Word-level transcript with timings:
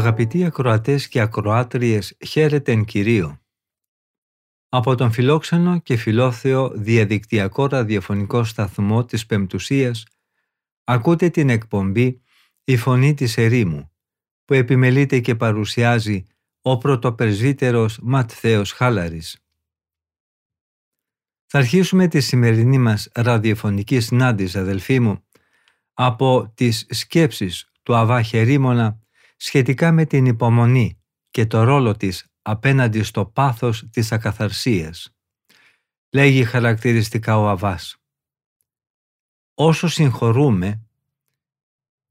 Αγαπητοί 0.00 0.44
ακροατές 0.44 1.08
και 1.08 1.20
ακροάτριες, 1.20 2.16
χαίρετε 2.26 2.72
εν 2.72 2.84
Κυρίω. 2.84 3.40
Από 4.68 4.94
τον 4.94 5.12
φιλόξενο 5.12 5.78
και 5.78 5.96
φιλόθεο 5.96 6.68
διαδικτυακό 6.68 7.66
ραδιοφωνικό 7.66 8.44
σταθμό 8.44 9.04
της 9.04 9.26
Πεμπτουσίας 9.26 10.06
ακούτε 10.84 11.28
την 11.28 11.48
εκπομπή 11.48 12.22
«Η 12.64 12.76
Φωνή 12.76 13.14
της 13.14 13.36
Ερήμου» 13.36 13.90
που 14.44 14.54
επιμελείται 14.54 15.20
και 15.20 15.34
παρουσιάζει 15.34 16.26
ο 16.62 16.78
πρωτοπρεσβύτερος 16.78 17.98
Ματθαίος 18.02 18.72
Χάλαρης. 18.72 19.44
Θα 21.46 21.58
αρχίσουμε 21.58 22.08
τη 22.08 22.20
σημερινή 22.20 22.78
μας 22.78 23.08
ραδιοφωνική 23.14 24.00
συνάντηση, 24.00 24.58
αδελφοί 24.58 25.00
μου, 25.00 25.24
από 25.94 26.52
τις 26.54 26.86
σκέψεις 26.90 27.70
του 27.82 27.94
Αβά 27.94 28.22
Χερίμωνα 28.22 28.99
σχετικά 29.42 29.92
με 29.92 30.04
την 30.04 30.26
υπομονή 30.26 31.00
και 31.30 31.46
το 31.46 31.64
ρόλο 31.64 31.96
της 31.96 32.26
απέναντι 32.42 33.02
στο 33.02 33.26
πάθος 33.26 33.88
της 33.90 34.12
ακαθαρσίας. 34.12 35.14
Λέγει 36.10 36.44
χαρακτηριστικά 36.44 37.38
ο 37.38 37.48
Αβάς. 37.48 37.96
Όσο 39.54 39.88
συγχωρούμε 39.88 40.80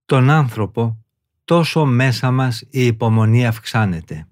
τον 0.06 0.30
άνθρωπο, 0.30 1.06
τόσο 1.46 1.86
μέσα 1.86 2.32
μας 2.32 2.62
η 2.62 2.86
υπομονή 2.86 3.48
αυξάνεται. 3.48 4.28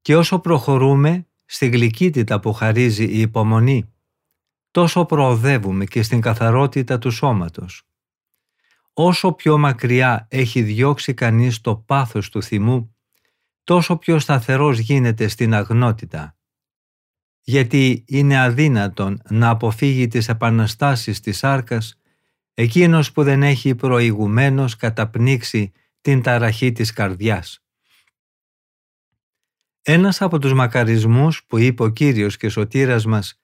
Και 0.00 0.16
όσο 0.16 0.38
προχωρούμε 0.38 1.26
στη 1.44 1.68
γλυκύτητα 1.68 2.40
που 2.40 2.52
χαρίζει 2.52 3.04
η 3.04 3.20
υπομονή, 3.20 3.92
τόσο 4.70 5.04
προοδεύουμε 5.04 5.84
και 5.84 6.02
στην 6.02 6.20
καθαρότητα 6.20 6.98
του 6.98 7.10
σώματος. 7.10 7.89
Όσο 9.02 9.32
πιο 9.32 9.58
μακριά 9.58 10.26
έχει 10.30 10.62
διώξει 10.62 11.14
κανείς 11.14 11.60
το 11.60 11.76
πάθος 11.76 12.28
του 12.28 12.42
θυμού, 12.42 12.96
τόσο 13.64 13.96
πιο 13.96 14.18
σταθερός 14.18 14.78
γίνεται 14.78 15.28
στην 15.28 15.54
αγνότητα. 15.54 16.36
Γιατί 17.40 18.04
είναι 18.06 18.40
αδύνατον 18.40 19.22
να 19.30 19.48
αποφύγει 19.48 20.06
τις 20.06 20.28
επαναστάσεις 20.28 21.20
της 21.20 21.38
σάρκας 21.38 22.00
εκείνος 22.54 23.12
που 23.12 23.22
δεν 23.22 23.42
έχει 23.42 23.74
προηγουμένως 23.74 24.76
καταπνίξει 24.76 25.72
την 26.00 26.22
ταραχή 26.22 26.72
της 26.72 26.92
καρδιάς. 26.92 27.64
Ένας 29.82 30.20
από 30.22 30.38
τους 30.38 30.52
μακαρισμούς 30.52 31.44
που 31.44 31.58
είπε 31.58 31.82
ο 31.82 31.88
Κύριος 31.88 32.36
και 32.36 32.48
Σωτήρας 32.48 33.04
μας 33.04 33.40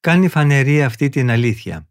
κάνει 0.00 0.28
φανερή 0.28 0.82
αυτή 0.82 1.08
την 1.08 1.30
αλήθεια. 1.30 1.88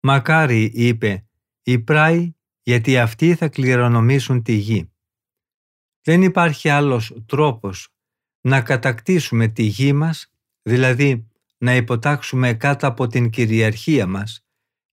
«Μακάρι», 0.00 0.62
είπε, 0.74 1.24
«οι 1.62 1.78
πράοι 1.78 2.34
γιατί 2.62 2.98
αυτοί 2.98 3.34
θα 3.34 3.48
κληρονομήσουν 3.48 4.42
τη 4.42 4.52
γη». 4.52 4.92
Δεν 6.02 6.22
υπάρχει 6.22 6.68
άλλος 6.68 7.22
τρόπος 7.26 7.88
να 8.40 8.60
κατακτήσουμε 8.60 9.48
τη 9.48 9.62
γη 9.62 9.92
μας, 9.92 10.32
δηλαδή 10.62 11.28
να 11.58 11.74
υποτάξουμε 11.76 12.54
κάτω 12.54 12.86
από 12.86 13.06
την 13.06 13.30
κυριαρχία 13.30 14.06
μας, 14.06 14.44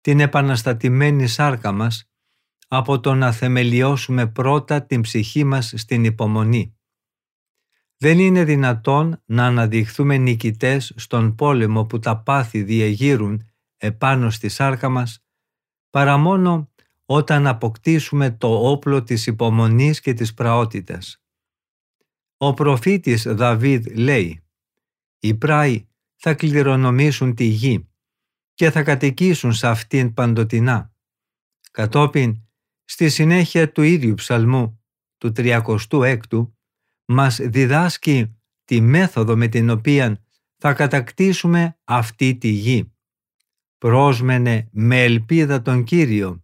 την 0.02 0.20
επαναστατημένη 0.20 1.28
σάρκα 1.28 1.72
μας, 1.72 2.10
από 2.68 3.00
το 3.00 3.14
να 3.14 3.32
θεμελιώσουμε 3.32 4.28
πρώτα 4.28 4.86
την 4.86 5.02
ψυχή 5.02 5.44
μας 5.44 5.74
στην 5.76 6.04
υπομονή. 6.04 6.78
Δεν 7.98 8.20
είναι 8.20 8.44
δυνατόν 8.44 9.22
να 9.26 9.46
αναδειχθούμε 9.46 10.18
νικητές 10.18 10.94
στον 10.96 11.36
πόλεμο 11.36 11.86
που 11.86 12.00
τα 12.00 12.18
πάθη 12.18 12.64
διεγείρουν 12.64 13.50
επάνω 13.78 14.30
στη 14.30 14.50
σάρκα 14.50 14.90
μας, 14.90 15.26
παρά 15.98 16.18
μόνο 16.18 16.72
όταν 17.06 17.48
αποκτήσουμε 17.48 18.32
το 18.32 18.70
όπλο 18.70 19.04
της 19.04 19.28
υπομονής 19.28 20.00
και 20.00 20.14
της 20.14 20.34
πραότητας. 20.34 21.24
Ο 22.38 22.54
προφήτης 22.54 23.24
Δαβίδ 23.24 23.88
λέει 23.88 24.44
«Οι 25.20 25.34
πράοι 25.34 25.88
θα 26.16 26.34
κληρονομήσουν 26.34 27.36
τη 27.36 27.44
γη 27.44 27.90
και 28.54 28.72
θα 28.72 28.84
κατοικήσουν 28.84 29.54
σε 29.54 29.68
αυτήν 29.68 30.14
παντοτινά». 30.14 30.94
Κατόπιν, 31.72 32.42
στη 32.86 33.10
συνέχεια 33.10 33.72
του 33.72 33.82
ίδιου 33.82 34.14
ψαλμού, 34.14 34.84
του 35.18 35.32
36ου, 35.36 36.52
μας 37.06 37.40
διδάσκει 37.42 38.38
τη 38.66 38.82
μέθοδο 38.82 39.36
με 39.36 39.48
την 39.48 39.70
οποία 39.70 40.24
θα 40.58 40.74
κατακτήσουμε 40.74 41.78
αυτή 41.84 42.36
τη 42.36 42.48
γη. 42.48 42.97
Πρόσμενε 43.78 44.68
με 44.72 45.04
ελπίδα 45.04 45.62
τον 45.62 45.84
Κύριο 45.84 46.44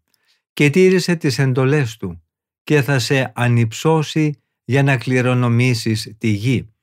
και 0.53 0.69
τήρησε 0.69 1.15
τις 1.15 1.39
εντολές 1.39 1.97
Του 1.97 2.23
και 2.63 2.81
θα 2.81 2.99
σε 2.99 3.31
ανυψώσει 3.35 4.41
για 4.63 4.83
να 4.83 4.97
κληρονομήσεις 4.97 6.15
τη 6.17 6.27
γη. 6.27 6.73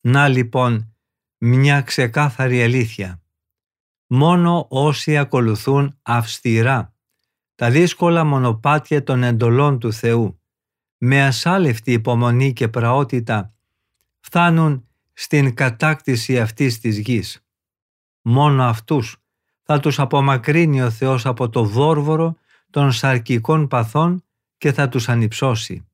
Να 0.00 0.28
λοιπόν 0.28 0.94
μια 1.38 1.80
ξεκάθαρη 1.80 2.62
αλήθεια. 2.62 3.22
Μόνο 4.06 4.66
όσοι 4.70 5.16
ακολουθούν 5.16 5.98
αυστηρά 6.02 6.94
τα 7.54 7.70
δύσκολα 7.70 8.24
μονοπάτια 8.24 9.02
των 9.02 9.22
εντολών 9.22 9.78
του 9.78 9.92
Θεού 9.92 10.40
με 10.98 11.22
ασάλευτη 11.22 11.92
υπομονή 11.92 12.52
και 12.52 12.68
πραότητα 12.68 13.54
φτάνουν 14.20 14.88
στην 15.12 15.54
κατάκτηση 15.54 16.40
αυτής 16.40 16.80
της 16.80 16.98
γης. 16.98 17.45
Μόνο 18.28 18.64
αυτούς 18.64 19.16
θα 19.62 19.80
τους 19.80 19.98
απομακρύνει 19.98 20.82
ο 20.82 20.90
Θεός 20.90 21.26
από 21.26 21.48
το 21.48 21.64
βόρβορο 21.64 22.36
των 22.70 22.92
σαρκικών 22.92 23.68
παθών 23.68 24.24
και 24.58 24.72
θα 24.72 24.88
τους 24.88 25.08
ανυψώσει. 25.08 25.86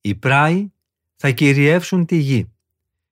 Οι 0.00 0.14
πράοι 0.14 0.72
θα 1.16 1.30
κυριεύσουν 1.30 2.06
τη 2.06 2.16
γη 2.16 2.52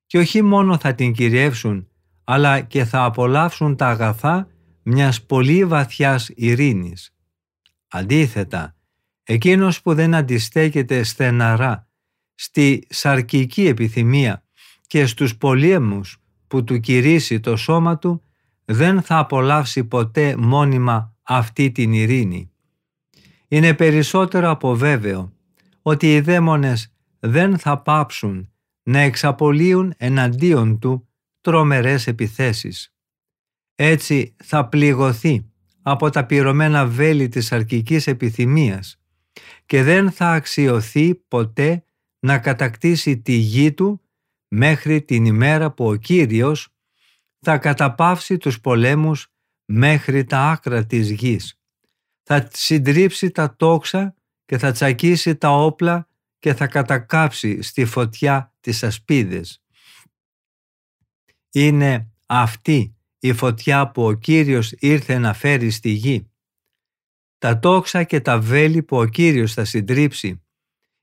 και 0.06 0.18
όχι 0.18 0.42
μόνο 0.42 0.78
θα 0.78 0.94
την 0.94 1.12
κυριεύσουν 1.12 1.88
αλλά 2.24 2.60
και 2.60 2.84
θα 2.84 3.04
απολαύσουν 3.04 3.76
τα 3.76 3.88
αγαθά 3.88 4.48
μιας 4.82 5.22
πολύ 5.22 5.64
βαθιάς 5.64 6.30
ειρήνης. 6.34 7.14
Αντίθετα, 7.88 8.76
εκείνος 9.22 9.82
που 9.82 9.94
δεν 9.94 10.14
αντιστέκεται 10.14 11.02
στεναρά 11.02 11.88
στη 12.34 12.86
σαρκική 12.88 13.66
επιθυμία 13.66 14.44
και 14.86 15.06
στους 15.06 15.36
πολέμους 15.36 16.18
που 16.46 16.64
του 16.64 16.80
κηρύσει 16.80 17.40
το 17.40 17.56
σώμα 17.56 17.98
του 17.98 18.18
δεν 18.64 19.02
θα 19.02 19.18
απολαύσει 19.18 19.84
ποτέ 19.84 20.36
μόνιμα 20.36 21.16
αυτή 21.22 21.72
την 21.72 21.92
ειρήνη. 21.92 22.50
Είναι 23.48 23.74
περισσότερο 23.74 24.50
από 24.50 24.74
βέβαιο 24.74 25.32
ότι 25.82 26.14
οι 26.14 26.20
δαίμονες 26.20 26.94
δεν 27.18 27.58
θα 27.58 27.82
πάψουν 27.82 28.52
να 28.82 28.98
εξαπολύουν 28.98 29.94
εναντίον 29.96 30.78
του 30.78 31.08
τρομερές 31.40 32.06
επιθέσεις. 32.06 32.94
Έτσι 33.74 34.36
θα 34.44 34.68
πληγωθεί 34.68 35.50
από 35.82 36.10
τα 36.10 36.26
πυρωμένα 36.26 36.86
βέλη 36.86 37.28
της 37.28 37.52
αρκικής 37.52 38.06
επιθυμίας 38.06 39.00
και 39.66 39.82
δεν 39.82 40.10
θα 40.10 40.30
αξιωθεί 40.30 41.14
ποτέ 41.14 41.84
να 42.18 42.38
κατακτήσει 42.38 43.18
τη 43.18 43.32
γη 43.32 43.72
του 43.72 44.00
μέχρι 44.48 45.02
την 45.02 45.24
ημέρα 45.24 45.70
που 45.70 45.88
ο 45.88 45.94
Κύριος 45.94 46.73
θα 47.44 47.58
καταπαύσει 47.58 48.36
τους 48.36 48.60
πολέμους 48.60 49.26
μέχρι 49.64 50.24
τα 50.24 50.50
άκρα 50.50 50.86
της 50.86 51.10
γης. 51.10 51.58
Θα 52.22 52.48
συντρίψει 52.52 53.30
τα 53.30 53.56
τόξα 53.56 54.14
και 54.44 54.58
θα 54.58 54.72
τσακίσει 54.72 55.36
τα 55.36 55.50
όπλα 55.50 56.08
και 56.38 56.54
θα 56.54 56.66
κατακάψει 56.66 57.62
στη 57.62 57.84
φωτιά 57.84 58.54
τις 58.60 58.82
ασπίδες. 58.82 59.62
Είναι 61.50 62.12
αυτή 62.26 62.96
η 63.18 63.32
φωτιά 63.32 63.90
που 63.90 64.06
ο 64.06 64.12
Κύριος 64.12 64.72
ήρθε 64.78 65.18
να 65.18 65.32
φέρει 65.32 65.70
στη 65.70 65.90
γη. 65.90 66.30
Τα 67.38 67.58
τόξα 67.58 68.02
και 68.04 68.20
τα 68.20 68.40
βέλη 68.40 68.82
που 68.82 68.96
ο 68.96 69.04
Κύριος 69.04 69.54
θα 69.54 69.64
συντρίψει 69.64 70.42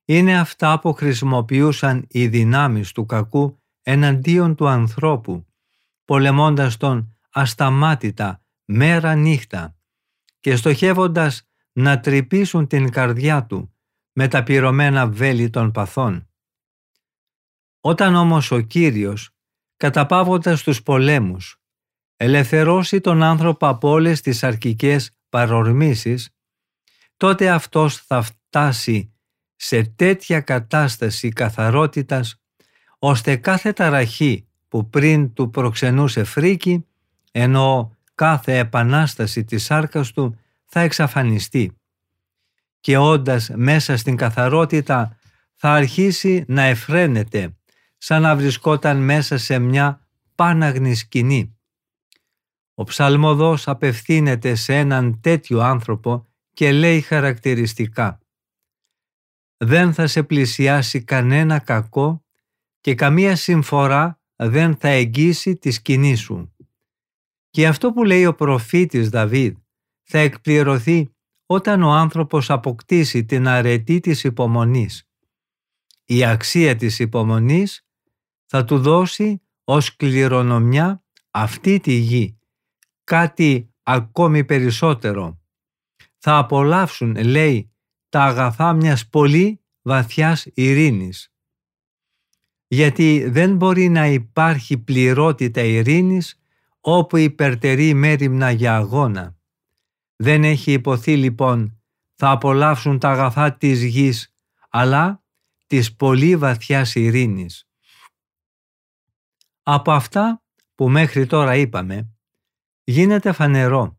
είναι 0.06 0.40
αυτά 0.40 0.80
που 0.80 0.94
χρησιμοποιούσαν 0.94 2.06
οι 2.10 2.28
δυνάμεις 2.28 2.92
του 2.92 3.06
κακού 3.06 3.62
εναντίον 3.82 4.56
του 4.56 4.68
ανθρώπου 4.68 5.46
πολεμώντας 6.12 6.78
τον 6.78 7.18
ασταμάτητα 7.30 8.44
μέρα 8.66 9.16
νύχτα 9.16 9.76
και 10.40 10.56
στοχεύοντας 10.56 11.50
να 11.72 12.00
τρυπήσουν 12.00 12.68
την 12.68 12.90
καρδιά 12.90 13.46
του 13.46 13.76
με 14.14 14.28
τα 14.28 14.44
πυρωμένα 14.44 15.08
βέλη 15.08 15.50
των 15.50 15.72
παθών. 15.72 16.30
Όταν 17.82 18.16
όμως 18.16 18.52
ο 18.52 18.60
Κύριος, 18.60 19.30
καταπάβοντας 19.78 20.64
τους 20.64 20.84
πολέμους, 20.84 21.62
ελευθερώσει 22.16 23.02
τον 23.02 23.24
άνθρωπο 23.24 23.68
από 23.68 23.90
όλες 23.90 24.22
τις 24.22 24.44
αρκικές 24.44 25.18
παρορμήσεις, 25.30 26.36
τότε 27.18 27.50
αυτός 27.50 27.98
θα 27.98 28.22
φτάσει 28.22 29.14
σε 29.56 29.84
τέτοια 29.84 30.42
κατάσταση 30.42 31.30
καθαρότητας, 31.30 32.42
ώστε 33.00 33.36
κάθε 33.36 33.74
ταραχή 33.74 34.46
που 34.72 34.90
πριν 34.90 35.34
του 35.34 35.50
προξενούσε 35.50 36.24
φρίκη, 36.24 36.86
ενώ 37.32 37.98
κάθε 38.16 38.58
επανάσταση 38.58 39.44
της 39.44 39.64
σάρκας 39.64 40.12
του 40.12 40.40
θα 40.66 40.80
εξαφανιστεί. 40.80 41.76
Και 42.80 42.98
όντας 42.98 43.50
μέσα 43.56 43.98
στην 43.98 44.16
καθαρότητα 44.16 45.18
θα 45.56 45.74
αρχίσει 45.74 46.44
να 46.48 46.62
εφραίνεται, 46.62 47.58
σαν 47.98 48.22
να 48.22 48.36
βρισκόταν 48.36 48.98
μέσα 48.98 49.38
σε 49.38 49.60
μια 49.60 50.08
πάναγνη 50.36 50.96
σκηνή. 50.96 51.58
Ο 52.74 52.84
ψαλμοδός 52.84 53.68
απευθύνεται 53.68 54.56
σε 54.56 54.76
έναν 54.76 55.20
τέτοιο 55.22 55.60
άνθρωπο 55.60 56.28
και 56.54 56.72
λέει 56.72 57.02
χαρακτηριστικά 57.02 58.20
«Δεν 59.58 59.94
θα 59.94 60.08
σε 60.08 60.24
πλησιάσει 60.24 61.04
κανένα 61.04 61.60
κακό 61.60 62.24
και 62.82 62.96
καμία 62.96 63.36
συμφορά 63.36 64.21
δεν 64.50 64.76
θα 64.76 64.88
εγγύσει 64.88 65.56
τη 65.56 65.72
σκηνή 65.72 66.16
σου». 66.16 66.56
Και 67.50 67.68
αυτό 67.68 67.92
που 67.92 68.04
λέει 68.04 68.26
ο 68.26 68.36
προφήτης 68.36 69.10
Δαβίδ 69.10 69.56
θα 70.04 70.18
εκπληρωθεί 70.18 71.14
όταν 71.46 71.84
ο 71.84 71.92
άνθρωπος 71.92 72.50
αποκτήσει 72.50 73.26
την 73.26 73.48
αρετή 73.48 74.00
της 74.00 74.24
υπομονής. 74.24 75.10
Η 76.06 76.26
αξία 76.26 76.76
της 76.76 77.00
υπομονής 77.00 77.86
θα 78.46 78.66
του 78.66 78.80
δώσει 78.80 79.42
ως 79.64 79.96
κληρονομιά 79.96 81.04
αυτή 81.32 81.80
τη 81.80 81.94
γη, 81.94 82.40
κάτι 83.04 83.74
ακόμη 83.84 84.46
περισσότερο. 84.46 85.42
Θα 86.18 86.38
απολαύσουν, 86.38 87.16
λέει, 87.16 87.72
τα 88.10 88.24
αγαθά 88.24 88.74
μιας 88.74 89.08
πολύ 89.08 89.62
βαθιάς 89.82 90.46
ειρήνης. 90.54 91.31
Γιατί 92.74 93.30
δεν 93.30 93.56
μπορεί 93.56 93.90
να 93.90 94.08
υπάρχει 94.08 94.78
πληρότητα 94.78 95.62
ειρήνης 95.62 96.42
όπου 96.80 97.18
υπερτερεί 97.18 97.94
μέρημνα 97.94 98.52
για 98.52 98.76
αγώνα. 98.76 99.36
Δεν 100.16 100.44
έχει 100.44 100.72
υποθεί 100.72 101.18
λοιπόν 101.18 101.82
θα 102.16 102.30
απολαύσουν 102.30 103.00
τα 103.00 103.10
αγαθά 103.10 103.54
της 103.54 103.84
γης, 103.84 104.34
αλλά 104.70 105.24
της 105.68 105.96
πολύ 105.96 106.36
βαθιάς 106.36 106.96
ειρήνης. 106.96 107.68
Από 109.64 109.92
αυτά 109.92 110.44
που 110.76 110.90
μέχρι 110.90 111.26
τώρα 111.26 111.56
είπαμε, 111.56 112.10
γίνεται 112.84 113.32
φανερό 113.32 113.98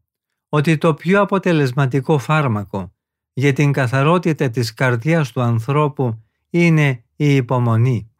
ότι 0.48 0.78
το 0.78 0.94
πιο 0.94 1.20
αποτελεσματικό 1.20 2.18
φάρμακο 2.18 2.94
για 3.32 3.52
την 3.52 3.72
καθαρότητα 3.72 4.50
της 4.50 4.74
καρδιάς 4.74 5.32
του 5.32 5.40
ανθρώπου 5.40 6.24
είναι 6.50 7.04
η 7.16 7.34
υπομονή. 7.34 8.11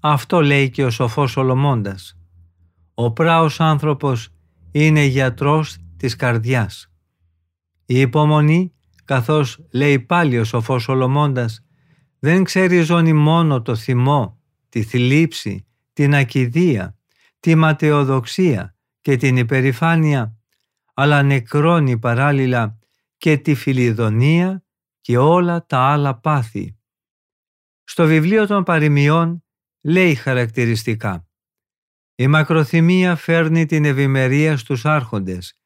Αυτό 0.00 0.40
λέει 0.40 0.70
και 0.70 0.84
ο 0.84 0.90
σοφός 0.90 1.30
Σολομώντας. 1.30 2.18
Ο 2.94 3.12
πράος 3.12 3.60
άνθρωπος 3.60 4.28
είναι 4.70 5.02
γιατρός 5.02 5.76
της 5.96 6.16
καρδιάς. 6.16 6.92
Η 7.86 8.00
υπομονή, 8.00 8.72
καθώς 9.04 9.66
λέει 9.72 10.00
πάλι 10.00 10.38
ο 10.38 10.44
σοφός 10.44 10.82
Σολομώντας, 10.82 11.64
δεν 12.18 12.44
ξεριζώνει 12.44 13.12
μόνο 13.12 13.62
το 13.62 13.74
θυμό, 13.74 14.40
τη 14.68 14.82
θλίψη, 14.82 15.66
την 15.92 16.14
ακιδεία, 16.14 16.98
τη 17.40 17.54
ματαιοδοξία 17.54 18.76
και 19.00 19.16
την 19.16 19.36
υπερηφάνεια, 19.36 20.36
αλλά 20.94 21.22
νεκρώνει 21.22 21.98
παράλληλα 21.98 22.78
και 23.16 23.36
τη 23.36 23.54
φιλιδονία 23.54 24.64
και 25.00 25.18
όλα 25.18 25.66
τα 25.66 25.78
άλλα 25.78 26.18
πάθη. 26.18 26.76
Στο 27.84 28.06
βιβλίο 28.06 28.46
των 28.46 28.62
παροιμιών 28.62 29.42
λέει 29.88 30.14
χαρακτηριστικά 30.14 31.28
«Η 32.14 32.26
μακροθυμία 32.26 33.16
φέρνει 33.16 33.66
την 33.66 33.84
ευημερία 33.84 34.56
στους 34.56 34.84
άρχοντες 34.84 35.60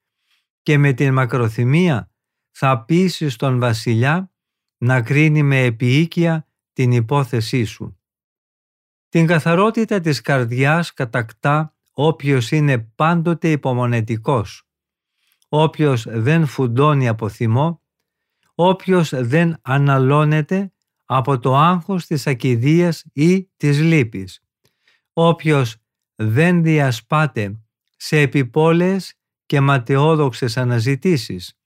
και 0.63 0.79
με 0.79 0.93
την 0.93 1.13
μακροθυμία 1.13 2.11
θα 2.51 2.85
πείσει 2.85 3.39
τον 3.39 3.59
βασιλιά 3.59 4.33
να 4.77 5.03
κρίνει 5.03 5.43
με 5.43 5.63
επιοίκεια 5.65 6.47
την 6.73 6.93
υπόθεσή 6.93 7.65
σου. 7.65 8.01
Την 9.09 9.27
καθαρότητα 9.27 10.01
της 10.01 10.21
καρδιάς 10.21 10.93
κατακτά 10.93 11.77
όποιος 11.93 12.51
είναι 12.51 12.79
πάντοτε 12.79 13.51
υπομονετικός, 13.51 14.69
όποιος 15.49 16.07
δεν 16.09 16.47
φουντώνει 16.47 17.09
από 17.09 17.29
θυμό, 17.29 17.83
όποιος 18.55 19.13
δεν 19.15 19.59
αναλώνεται 19.63 20.72
από 21.17 21.39
το 21.39 21.57
άγχος 21.57 22.07
της 22.07 22.27
ακιδείας 22.27 23.05
ή 23.13 23.51
της 23.57 23.81
λύπης, 23.81 24.41
όποιος 25.13 25.77
δεν 26.15 26.63
διασπάται 26.63 27.61
σε 27.97 28.21
επιπόλαιες 28.21 29.15
και 29.47 29.61
ματαιόδοξες 29.61 30.57
αναζητήσεις 30.57 31.59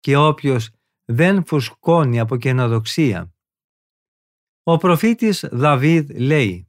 και 0.00 0.16
όποιος 0.16 0.70
δεν 1.04 1.46
φουσκώνει 1.46 2.20
από 2.20 2.36
καινοδοξία. 2.36 3.34
Ο 4.62 4.76
προφήτης 4.76 5.44
Δαβίδ 5.50 6.10
λέει 6.10 6.68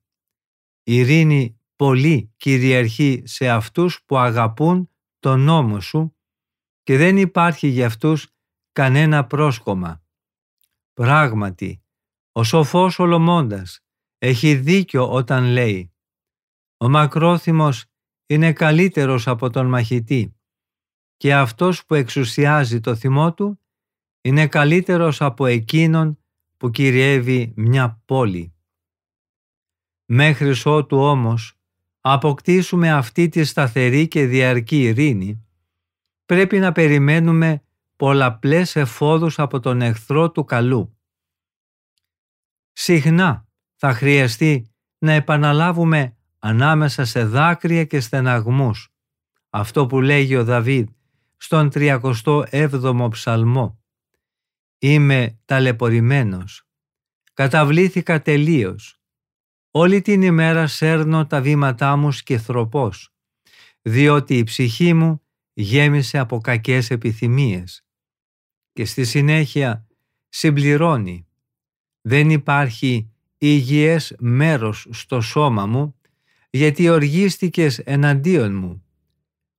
«Ειρήνη 0.83 1.59
πολύ 1.75 2.33
κυριαρχεί 2.37 3.23
σε 3.25 3.49
αυτούς 3.49 4.03
που 4.05 4.17
αγαπούν 4.17 4.89
τον 5.19 5.39
νόμο 5.39 5.79
σου 5.79 6.17
και 6.83 6.97
δεν 6.97 7.17
υπάρχει 7.17 7.67
για 7.67 7.85
αυτούς 7.85 8.29
κανένα 8.71 9.25
πρόσκομα. 9.25 10.03
Πράγματι, 10.93 11.84
ο 12.37 12.43
σοφός 12.43 12.99
Ολομώντας 12.99 13.79
έχει 14.17 14.55
δίκιο 14.55 15.11
όταν 15.11 15.43
λέει 15.43 15.93
«Ο 16.77 16.89
μακρόθυμος 16.89 17.85
είναι 18.25 18.53
καλύτερος 18.53 19.27
από 19.27 19.49
τον 19.49 19.65
μαχητή 19.67 20.35
και 21.17 21.35
αυτός 21.35 21.85
που 21.85 21.93
εξουσιάζει 21.93 22.79
το 22.79 22.95
θυμό 22.95 23.33
του 23.33 23.59
είναι 24.21 24.47
καλύτερος 24.47 25.21
από 25.21 25.45
εκείνον 25.45 26.19
που 26.57 26.69
κυριεύει 26.69 27.53
μια 27.55 28.01
πόλη. 28.05 28.53
Μέχρι 30.05 30.53
ότου 30.63 30.97
όμως 30.97 31.59
αποκτήσουμε 32.01 32.91
αυτή 32.91 33.29
τη 33.29 33.43
σταθερή 33.43 34.07
και 34.07 34.25
διαρκή 34.25 34.83
ειρήνη, 34.83 35.45
πρέπει 36.25 36.59
να 36.59 36.71
περιμένουμε 36.71 37.63
πολλαπλές 37.95 38.75
εφόδους 38.75 39.39
από 39.39 39.59
τον 39.59 39.81
εχθρό 39.81 40.31
του 40.31 40.43
καλού. 40.43 40.94
Συχνά 42.77 43.47
θα 43.75 43.93
χρειαστεί 43.93 44.71
να 44.97 45.11
επαναλάβουμε 45.11 46.17
ανάμεσα 46.39 47.05
σε 47.05 47.25
δάκρυα 47.25 47.83
και 47.85 47.99
στεναγμούς 47.99 48.95
αυτό 49.57 49.87
που 49.87 50.01
λέγει 50.01 50.35
ο 50.35 50.43
Δαβίδ 50.43 50.87
στον 51.37 51.69
37ο 51.73 53.07
ψαλμό. 53.11 53.83
Είμαι 54.77 55.39
ταλαιπωρημένος. 55.45 56.67
Καταβλήθηκα 57.33 58.21
τελείως. 58.21 58.99
Όλη 59.71 60.01
την 60.01 60.21
ημέρα 60.21 60.67
σέρνω 60.67 61.25
τα 61.25 61.41
βήματά 61.41 61.95
μου 61.95 62.11
σκεθροπός, 62.11 63.13
διότι 63.81 64.37
η 64.37 64.43
ψυχή 64.43 64.93
μου 64.93 65.21
γέμισε 65.53 66.17
από 66.17 66.39
κακές 66.39 66.89
επιθυμίες. 66.89 67.85
Και 68.71 68.85
στη 68.85 69.05
συνέχεια 69.05 69.87
συμπληρώνει. 70.29 71.24
Δεν 72.07 72.29
υπάρχει 72.29 73.09
υγιές 73.37 74.15
μέρος 74.19 74.87
στο 74.91 75.21
σώμα 75.21 75.65
μου, 75.65 75.95
γιατί 76.49 76.89
οργίστηκες 76.89 77.79
εναντίον 77.79 78.55
μου 78.55 78.83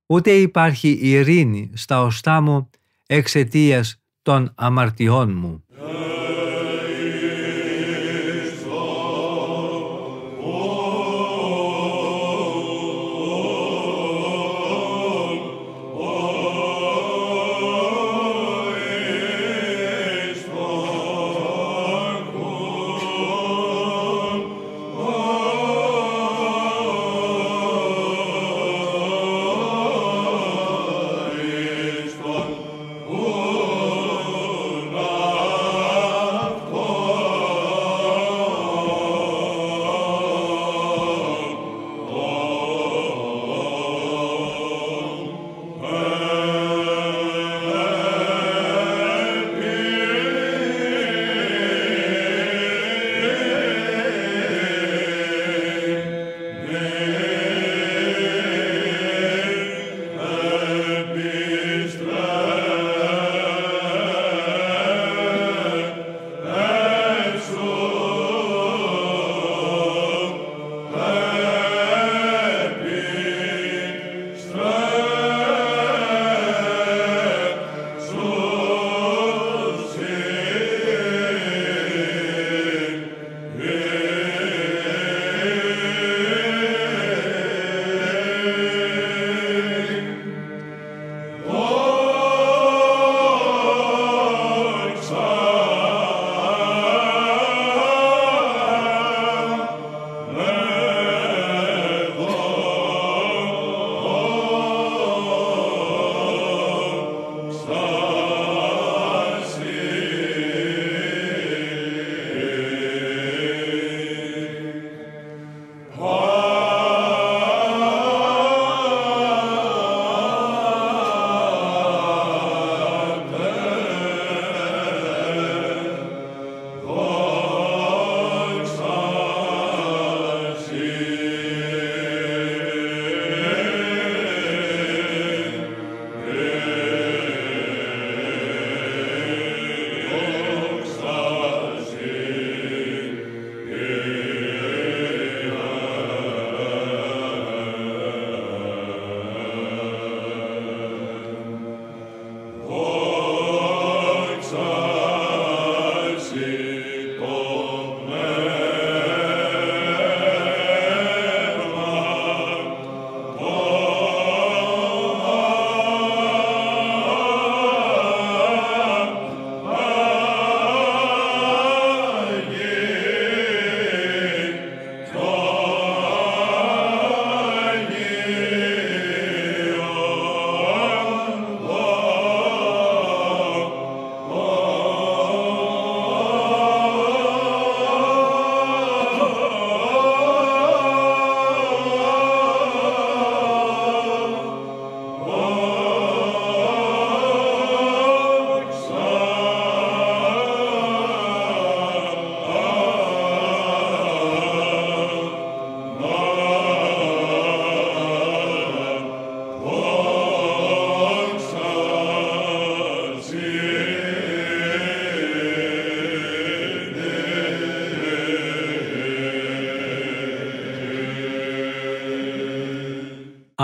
ούτε 0.05 0.31
υπάρχει 0.31 0.99
ειρήνη 1.01 1.71
στα 1.73 2.01
οστά 2.01 2.41
μου 2.41 2.69
εξαιτίας 3.07 4.01
των 4.21 4.51
αμαρτιών 4.55 5.37
μου. 5.37 5.63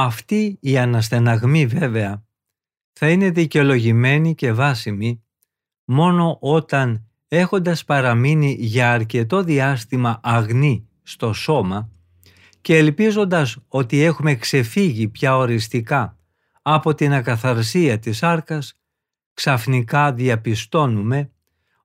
Αυτή 0.06 0.58
η 0.60 0.78
αναστεναγμή 0.78 1.66
βέβαια 1.66 2.24
θα 2.94 3.10
είναι 3.10 3.30
δικαιολογημένη 3.30 4.36
και 4.36 4.54
βάσιμη 4.54 5.24
μόνο 5.86 6.38
όταν 6.42 7.08
έχοντας 7.28 7.86
παραμείνει 7.86 8.56
για 8.60 8.92
αρκετό 8.92 9.44
διάστημα 9.44 10.20
αγνή 10.24 10.88
στο 11.04 11.34
σώμα 11.34 11.90
και 12.62 12.78
ελπίζοντας 12.78 13.58
ότι 13.68 14.02
έχουμε 14.02 14.36
ξεφύγει 14.36 15.08
πια 15.08 15.38
οριστικά 15.38 16.18
από 16.62 16.94
την 16.94 17.14
ακαθαρσία 17.14 18.00
της 18.00 18.24
άρκας, 18.24 18.80
ξαφνικά 19.34 20.14
διαπιστώνουμε 20.14 21.32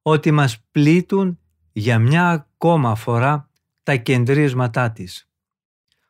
ότι 0.03 0.31
μας 0.31 0.65
πλήττουν 0.71 1.39
για 1.73 1.99
μια 1.99 2.29
ακόμα 2.29 2.95
φορά 2.95 3.51
τα 3.83 3.97
κεντρίσματά 3.97 4.91
της. 4.91 5.29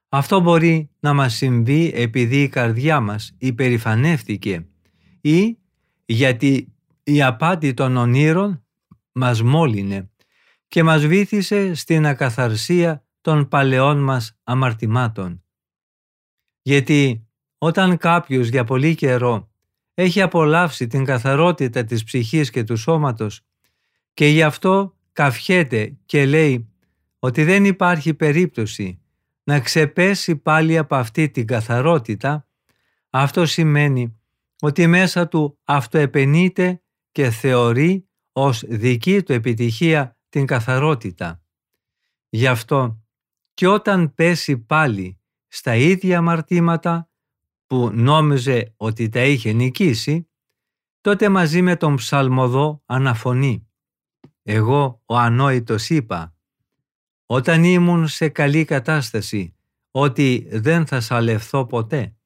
Αυτό 0.08 0.40
μπορεί 0.40 0.90
να 1.00 1.12
μας 1.12 1.34
συμβεί 1.34 1.92
επειδή 1.94 2.42
η 2.42 2.48
καρδιά 2.48 3.00
μας 3.00 3.34
υπερηφανεύτηκε 3.38 4.66
ή 5.20 5.58
γιατί 6.04 6.72
η 7.02 7.22
απάτη 7.22 7.74
των 7.74 7.96
ονείρων 7.96 8.64
μας 9.12 9.42
μόλυνε 9.42 10.10
και 10.68 10.82
μας 10.82 11.06
βήθησε 11.06 11.74
στην 11.74 12.06
ακαθαρσία 12.06 13.04
των 13.20 13.48
παλαιών 13.48 14.02
μας 14.02 14.38
αμαρτημάτων. 14.44 15.42
Γιατί 16.62 17.26
όταν 17.58 17.96
κάποιος 17.96 18.48
για 18.48 18.64
πολύ 18.64 18.94
καιρό 18.94 19.50
έχει 19.94 20.22
απολαύσει 20.22 20.86
την 20.86 21.04
καθαρότητα 21.04 21.84
της 21.84 22.04
ψυχής 22.04 22.50
και 22.50 22.64
του 22.64 22.76
σώματος 22.76 23.40
και 24.14 24.26
γι' 24.26 24.42
αυτό 24.42 24.96
καυχέται 25.12 25.96
και 26.06 26.26
λέει 26.26 26.68
ότι 27.18 27.44
δεν 27.44 27.64
υπάρχει 27.64 28.14
περίπτωση 28.14 29.00
να 29.48 29.60
ξεπέσει 29.60 30.36
πάλι 30.36 30.78
από 30.78 30.94
αυτή 30.94 31.30
την 31.30 31.46
καθαρότητα, 31.46 32.48
αυτό 33.10 33.46
σημαίνει 33.46 34.20
ότι 34.60 34.86
μέσα 34.86 35.28
του 35.28 35.58
αυτοεπενείται 35.64 36.82
και 37.12 37.30
θεωρεί 37.30 38.08
ως 38.32 38.64
δική 38.68 39.22
του 39.22 39.32
επιτυχία 39.32 40.18
την 40.28 40.46
καθαρότητα. 40.46 41.42
Γι' 42.28 42.46
αυτό 42.46 43.04
και 43.54 43.66
όταν 43.66 44.14
πέσει 44.14 44.58
πάλι 44.58 45.20
στα 45.46 45.74
ίδια 45.74 46.18
αμαρτήματα 46.18 47.10
που 47.66 47.90
νόμιζε 47.92 48.74
ότι 48.76 49.08
τα 49.08 49.24
είχε 49.24 49.52
νικήσει, 49.52 50.30
τότε 51.00 51.28
μαζί 51.28 51.62
με 51.62 51.76
τον 51.76 51.94
ψαλμοδό 51.94 52.82
αναφωνεί. 52.86 53.68
Εγώ 54.42 55.02
ο 55.06 55.16
ανόητος 55.16 55.90
είπα, 55.90 56.37
όταν 57.30 57.64
ήμουν 57.64 58.08
σε 58.08 58.28
καλή 58.28 58.64
κατάσταση, 58.64 59.54
ότι 59.90 60.48
δεν 60.50 60.86
θα 60.86 61.00
σαλευθώ 61.00 61.66
ποτέ. 61.66 62.16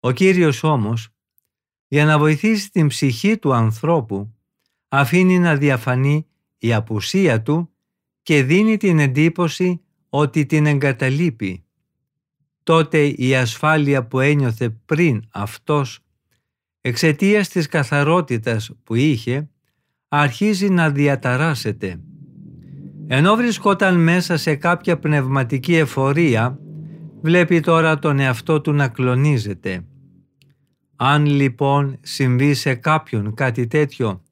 Ο 0.00 0.10
Κύριος 0.10 0.62
όμως, 0.62 1.08
για 1.88 2.04
να 2.04 2.18
βοηθήσει 2.18 2.70
την 2.70 2.86
ψυχή 2.86 3.38
του 3.38 3.54
ανθρώπου, 3.54 4.34
αφήνει 4.88 5.38
να 5.38 5.56
διαφανεί 5.56 6.26
η 6.58 6.72
απουσία 6.72 7.42
του 7.42 7.70
και 8.22 8.42
δίνει 8.42 8.76
την 8.76 8.98
εντύπωση 8.98 9.80
ότι 10.08 10.46
την 10.46 10.66
εγκαταλείπει. 10.66 11.64
Τότε 12.62 13.06
η 13.06 13.36
ασφάλεια 13.36 14.06
που 14.06 14.20
ένιωθε 14.20 14.70
πριν 14.70 15.24
αυτός, 15.30 16.00
εξαιτίας 16.80 17.48
της 17.48 17.66
καθαρότητας 17.66 18.70
που 18.82 18.94
είχε, 18.94 19.50
αρχίζει 20.08 20.68
να 20.68 20.90
διαταράσσεται. 20.90 22.00
Ενώ 23.08 23.34
βρισκόταν 23.34 24.02
μέσα 24.02 24.36
σε 24.36 24.54
κάποια 24.54 24.98
πνευματική 24.98 25.74
εφορία, 25.74 26.58
βλέπει 27.20 27.60
τώρα 27.60 27.98
τον 27.98 28.18
εαυτό 28.18 28.60
του 28.60 28.72
να 28.72 28.88
κλονίζεται. 28.88 29.84
Αν 30.96 31.26
λοιπόν 31.26 31.98
συμβεί 32.00 32.54
σε 32.54 32.74
κάποιον 32.74 33.34
κάτι 33.34 33.66
τέτοιο, 33.66 34.22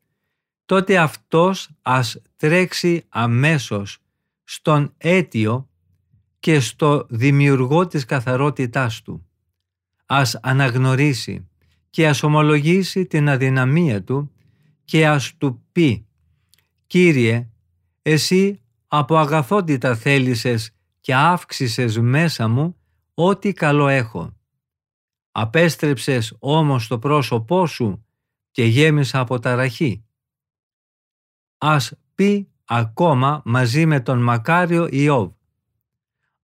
τότε 0.64 0.98
αυτός 0.98 1.70
ας 1.82 2.22
τρέξει 2.36 3.04
αμέσως 3.08 3.98
στον 4.44 4.92
αίτιο 4.96 5.68
και 6.38 6.60
στο 6.60 7.06
δημιουργό 7.08 7.86
της 7.86 8.04
καθαρότητάς 8.04 9.02
του. 9.02 9.26
Ας 10.06 10.38
αναγνωρίσει 10.42 11.48
και 11.90 12.08
ας 12.08 12.22
ομολογήσει 12.22 13.06
την 13.06 13.28
αδυναμία 13.28 14.02
του 14.02 14.30
και 14.84 15.06
ας 15.06 15.34
του 15.38 15.62
πει 15.72 16.06
«Κύριε, 16.86 17.48
εσύ 18.02 18.58
από 18.98 19.16
αγαθότητα 19.16 19.96
θέλησες 19.96 20.70
και 21.00 21.14
αύξησες 21.14 21.98
μέσα 21.98 22.48
μου 22.48 22.76
ό,τι 23.14 23.52
καλό 23.52 23.88
έχω. 23.88 24.36
Απέστρεψες 25.30 26.36
όμως 26.38 26.86
το 26.86 26.98
πρόσωπό 26.98 27.66
σου 27.66 28.06
και 28.50 28.64
γέμισα 28.64 29.18
από 29.18 29.38
ταραχή. 29.38 30.04
Ας 31.58 31.92
πει 32.14 32.52
ακόμα 32.64 33.42
μαζί 33.44 33.86
με 33.86 34.00
τον 34.00 34.22
μακάριο 34.22 34.88
Ιώβ. 34.90 35.30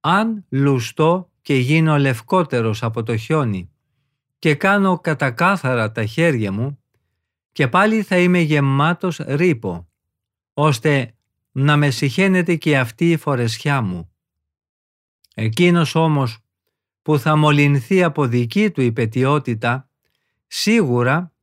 Αν 0.00 0.44
λουστώ 0.48 1.30
και 1.42 1.54
γίνω 1.54 1.98
λευκότερος 1.98 2.82
από 2.82 3.02
το 3.02 3.16
χιόνι 3.16 3.70
και 4.38 4.54
κάνω 4.54 4.98
κατακάθαρα 4.98 5.92
τα 5.92 6.04
χέρια 6.04 6.52
μου 6.52 6.82
και 7.52 7.68
πάλι 7.68 8.02
θα 8.02 8.18
είμαι 8.18 8.38
γεμάτος 8.38 9.16
ρήπο, 9.18 9.88
ώστε 10.54 11.14
να 11.60 11.76
με 11.76 11.90
συχαίνεται 11.90 12.56
και 12.56 12.78
αυτή 12.78 13.10
η 13.10 13.16
φορεσιά 13.16 13.80
μου. 13.80 14.14
Εκείνος 15.34 15.94
όμως 15.94 16.38
που 17.02 17.18
θα 17.18 17.36
μολυνθεί 17.36 18.02
από 18.02 18.26
δική 18.26 18.70
του 18.70 18.80
υπετιότητα, 18.80 19.90
σίγουρα 20.46 21.34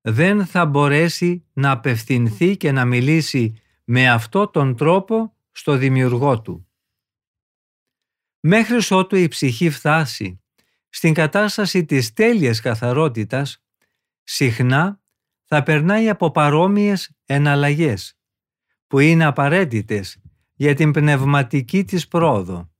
δεν 0.00 0.46
θα 0.46 0.66
μπορέσει 0.66 1.44
να 1.52 1.70
απευθυνθεί 1.70 2.56
και 2.56 2.72
να 2.72 2.84
μιλήσει 2.84 3.60
με 3.84 4.10
αυτό 4.10 4.48
τον 4.48 4.76
τρόπο 4.76 5.36
στο 5.52 5.76
δημιουργό 5.76 6.40
του. 6.40 6.68
Μέχρι 8.40 8.78
ότου 8.90 9.16
η 9.16 9.28
ψυχή 9.28 9.70
φτάσει 9.70 10.42
στην 10.88 11.14
κατάσταση 11.14 11.84
της 11.84 12.12
τέλειας 12.12 12.60
καθαρότητας, 12.60 13.62
συχνά 14.22 15.00
θα 15.44 15.62
περνάει 15.62 16.08
από 16.08 16.30
παρόμοιες 16.30 17.10
εναλλαγές 17.24 18.17
που 18.88 18.98
είναι 18.98 19.24
απαραίτητες 19.24 20.22
για 20.54 20.74
την 20.74 20.92
πνευματική 20.92 21.84
της 21.84 22.08
πρόοδο. 22.08 22.70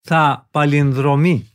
Θα 0.00 0.48
παλινδρομεί 0.50 1.50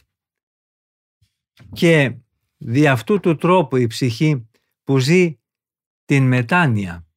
και 1.71 2.17
δι' 2.57 2.87
αυτού 2.87 3.19
του 3.19 3.35
τρόπου 3.35 3.77
η 3.77 3.87
ψυχή 3.87 4.49
που 4.83 4.97
ζει 4.97 5.39
την 6.05 6.27
μετάνοια, 6.27 7.07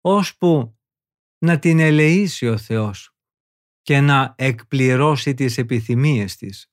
ώσπου 0.00 0.78
να 1.38 1.58
την 1.58 1.78
ελεήσει 1.78 2.48
ο 2.48 2.58
Θεός 2.58 3.14
και 3.82 4.00
να 4.00 4.34
εκπληρώσει 4.38 5.34
τις 5.34 5.58
επιθυμίες 5.58 6.36
της. 6.36 6.72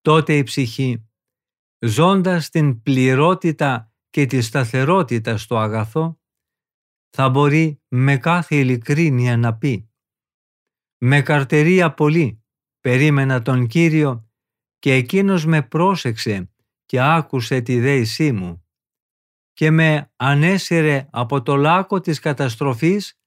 Τότε 0.00 0.36
η 0.36 0.42
ψυχή, 0.42 1.08
ζώντας 1.78 2.48
την 2.48 2.82
πληρότητα 2.82 3.92
και 4.10 4.26
τη 4.26 4.40
σταθερότητα 4.40 5.36
στο 5.36 5.58
αγαθό, 5.58 6.20
θα 7.10 7.28
μπορεί 7.28 7.82
με 7.88 8.16
κάθε 8.16 8.56
ειλικρίνεια 8.56 9.36
να 9.36 9.56
πει 9.56 9.90
«Με 10.98 11.22
καρτερία 11.22 11.94
πολύ 11.94 12.44
περίμενα 12.80 13.42
τον 13.42 13.66
Κύριο 13.66 14.30
και 14.78 14.92
εκείνος 14.92 15.44
με 15.46 15.62
πρόσεξε 15.62 16.50
και 16.86 17.00
άκουσε 17.00 17.60
τη 17.60 17.80
δέησή 17.80 18.32
μου 18.32 18.66
και 19.52 19.70
με 19.70 20.12
ανέσυρε 20.16 21.08
από 21.10 21.42
το 21.42 21.56
λάκκο 21.56 22.00
της 22.00 22.18
καταστροφής 22.18 23.20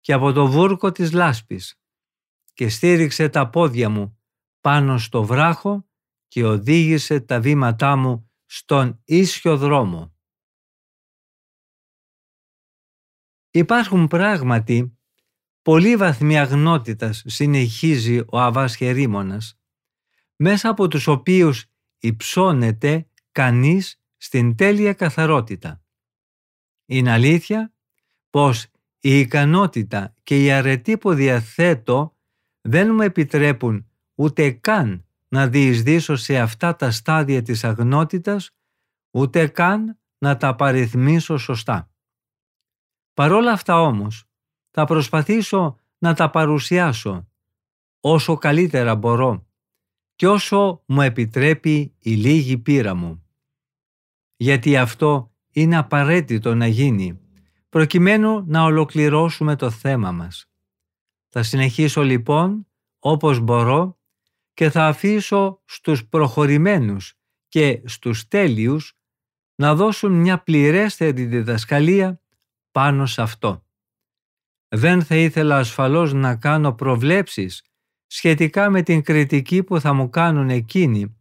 και 0.00 0.12
από 0.12 0.32
το 0.32 0.46
βούρκο 0.46 0.92
της 0.92 1.12
λάσπης 1.12 1.80
και 2.52 2.68
στήριξε 2.68 3.28
τα 3.28 3.50
πόδια 3.50 3.88
μου 3.88 4.18
πάνω 4.60 4.98
στο 4.98 5.24
βράχο 5.24 5.88
και 6.28 6.44
οδήγησε 6.44 7.20
τα 7.20 7.40
βήματά 7.40 7.96
μου 7.96 8.30
στον 8.44 9.00
ίσιο 9.04 9.56
δρόμο. 9.56 10.13
Υπάρχουν 13.56 14.06
πράγματι 14.06 14.98
πολλοί 15.62 15.96
βαθμοί 15.96 16.38
αγνότητας 16.38 17.22
συνεχίζει 17.26 18.18
ο 18.18 18.40
Αβάς 18.40 18.76
Χερίμωνας, 18.76 19.58
μέσα 20.36 20.68
από 20.68 20.88
τους 20.88 21.06
οποίους 21.06 21.66
υψώνεται 21.98 23.08
κανείς 23.32 24.00
στην 24.16 24.56
τέλεια 24.56 24.92
καθαρότητα. 24.92 25.82
Είναι 26.86 27.10
αλήθεια 27.10 27.74
πως 28.30 28.66
η 29.00 29.18
ικανότητα 29.18 30.14
και 30.22 30.44
η 30.44 30.50
αρετή 30.50 30.98
που 30.98 31.14
διαθέτω 31.14 32.16
δεν 32.60 32.94
μου 32.94 33.02
επιτρέπουν 33.02 33.90
ούτε 34.14 34.50
καν 34.50 35.06
να 35.28 35.48
διεισδύσω 35.48 36.16
σε 36.16 36.38
αυτά 36.38 36.76
τα 36.76 36.90
στάδια 36.90 37.42
της 37.42 37.64
αγνότητας, 37.64 38.50
ούτε 39.10 39.46
καν 39.46 39.98
να 40.18 40.36
τα 40.36 40.54
παριθμίσω 40.54 41.36
σωστά. 41.36 41.88
Παρόλα 43.14 43.52
αυτά 43.52 43.80
όμως, 43.80 44.24
θα 44.70 44.84
προσπαθήσω 44.84 45.76
να 45.98 46.14
τα 46.14 46.30
παρουσιάσω 46.30 47.28
όσο 48.00 48.36
καλύτερα 48.36 48.94
μπορώ 48.94 49.46
και 50.14 50.28
όσο 50.28 50.82
μου 50.86 51.00
επιτρέπει 51.00 51.94
η 51.98 52.10
λίγη 52.10 52.58
πείρα 52.58 52.94
μου. 52.94 53.26
Γιατί 54.36 54.76
αυτό 54.76 55.32
είναι 55.50 55.76
απαραίτητο 55.76 56.54
να 56.54 56.66
γίνει, 56.66 57.20
προκειμένου 57.68 58.44
να 58.46 58.64
ολοκληρώσουμε 58.64 59.56
το 59.56 59.70
θέμα 59.70 60.12
μας. 60.12 60.46
Θα 61.28 61.42
συνεχίσω 61.42 62.02
λοιπόν 62.02 62.66
όπως 62.98 63.40
μπορώ 63.40 63.98
και 64.54 64.70
θα 64.70 64.86
αφήσω 64.86 65.62
στους 65.64 66.06
προχωρημένους 66.06 67.14
και 67.48 67.82
στους 67.84 68.28
τέλειους 68.28 68.96
να 69.54 69.74
δώσουν 69.74 70.12
μια 70.12 70.42
πληρέστερη 70.42 71.24
διδασκαλία 71.24 72.20
πάνω 72.74 73.06
σε 73.06 73.22
αυτό. 73.22 73.64
Δεν 74.68 75.02
θα 75.02 75.16
ήθελα 75.16 75.58
ασφαλώς 75.58 76.12
να 76.12 76.36
κάνω 76.36 76.72
προβλέψεις 76.72 77.62
σχετικά 78.06 78.70
με 78.70 78.82
την 78.82 79.02
κριτική 79.02 79.62
που 79.62 79.80
θα 79.80 79.92
μου 79.92 80.10
κάνουν 80.10 80.50
εκείνοι 80.50 81.16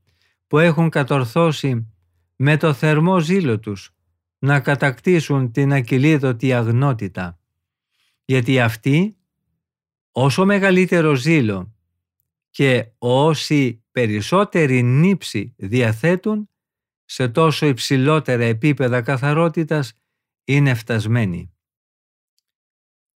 που 0.47 0.59
έχουν 0.59 0.89
κατορθώσει 0.89 1.93
με 2.35 2.57
το 2.57 2.73
θερμό 2.73 3.19
ζήλο 3.19 3.59
τους 3.59 3.91
να 4.39 4.59
κατακτήσουν 4.59 5.51
την 5.51 5.73
ακυλίδωτη 5.73 6.53
αγνότητα. 6.53 7.39
Γιατί 8.25 8.59
αυτοί, 8.59 9.17
όσο 10.11 10.45
μεγαλύτερο 10.45 11.13
ζήλο 11.13 11.73
και 12.49 12.91
όσοι 12.97 13.83
περισσότερη 13.91 14.83
νύψη 14.83 15.53
διαθέτουν, 15.57 16.49
σε 17.05 17.27
τόσο 17.27 17.65
υψηλότερα 17.65 18.43
επίπεδα 18.43 19.01
καθαρότητας 19.01 19.93
είναι 20.43 20.73
φτασμένοι. 20.73 21.53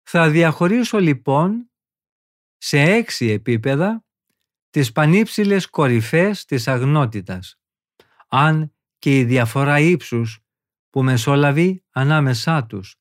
Θα 0.02 0.30
διαχωρίσω 0.30 0.98
λοιπόν 0.98 1.70
σε 2.56 2.80
έξι 2.80 3.26
επίπεδα 3.26 4.04
τις 4.70 4.92
πανύψηλες 4.92 5.66
κορυφές 5.66 6.44
της 6.44 6.68
αγνότητας, 6.68 7.60
αν 8.28 8.74
και 8.98 9.18
η 9.18 9.24
διαφορά 9.24 9.78
ύψους 9.80 10.40
που 10.90 11.02
μεσολαβεί 11.02 11.84
ανάμεσά 11.90 12.66
τους 12.66 12.96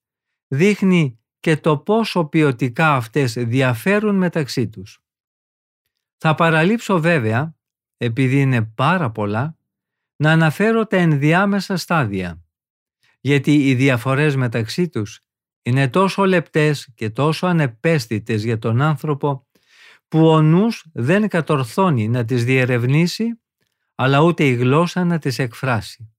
δείχνει 0.48 1.20
και 1.40 1.58
το 1.58 1.78
πόσο 1.78 2.26
ποιοτικά 2.26 2.96
αυτές 2.96 3.34
διαφέρουν 3.34 4.16
μεταξύ 4.16 4.70
τους. 4.70 5.02
Θα 6.18 6.36
παραλείψω 6.36 7.00
βέβαια, 7.00 7.56
επειδή 7.98 8.42
είναι 8.42 8.64
πάρα 8.64 9.12
πολλά, 9.12 9.58
να 10.16 10.32
αναφέρω 10.32 10.88
τα 10.88 10.98
ενδιάμεσα 10.98 11.78
στάδια, 11.78 12.47
γιατί 13.20 13.70
οι 13.70 13.76
διαφορές 13.76 14.36
μεταξύ 14.36 14.90
τους 14.90 15.22
είναι 15.62 15.88
τόσο 15.90 16.26
λεπτές 16.26 16.90
και 16.96 17.10
τόσο 17.10 17.48
ανεπαίσθητες 17.48 18.44
για 18.44 18.60
τον 18.60 18.82
άνθρωπο 18.82 19.48
που 20.08 20.28
ο 20.28 20.42
νους 20.42 20.86
δεν 20.94 21.28
κατορθώνει 21.28 22.08
να 22.08 22.26
τις 22.26 22.44
διερευνήσει 22.44 23.40
αλλά 23.96 24.20
ούτε 24.20 24.44
η 24.44 24.54
γλώσσα 24.54 25.04
να 25.04 25.20
τις 25.20 25.40
εκφράσει. 25.40 26.12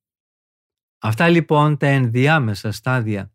Αυτά 0.98 1.28
λοιπόν 1.28 1.76
τα 1.76 1.86
ενδιάμεσα 1.86 2.72
στάδια 2.72 3.32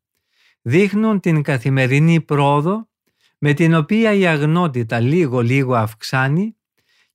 δείχνουν 0.61 1.19
την 1.19 1.41
καθημερινή 1.41 2.21
πρόοδο 2.21 2.89
με 3.37 3.53
την 3.53 3.73
οποία 3.73 4.13
η 4.13 4.25
αγνότητα 4.27 4.99
λίγο-λίγο 4.99 5.75
αυξάνει 5.75 6.57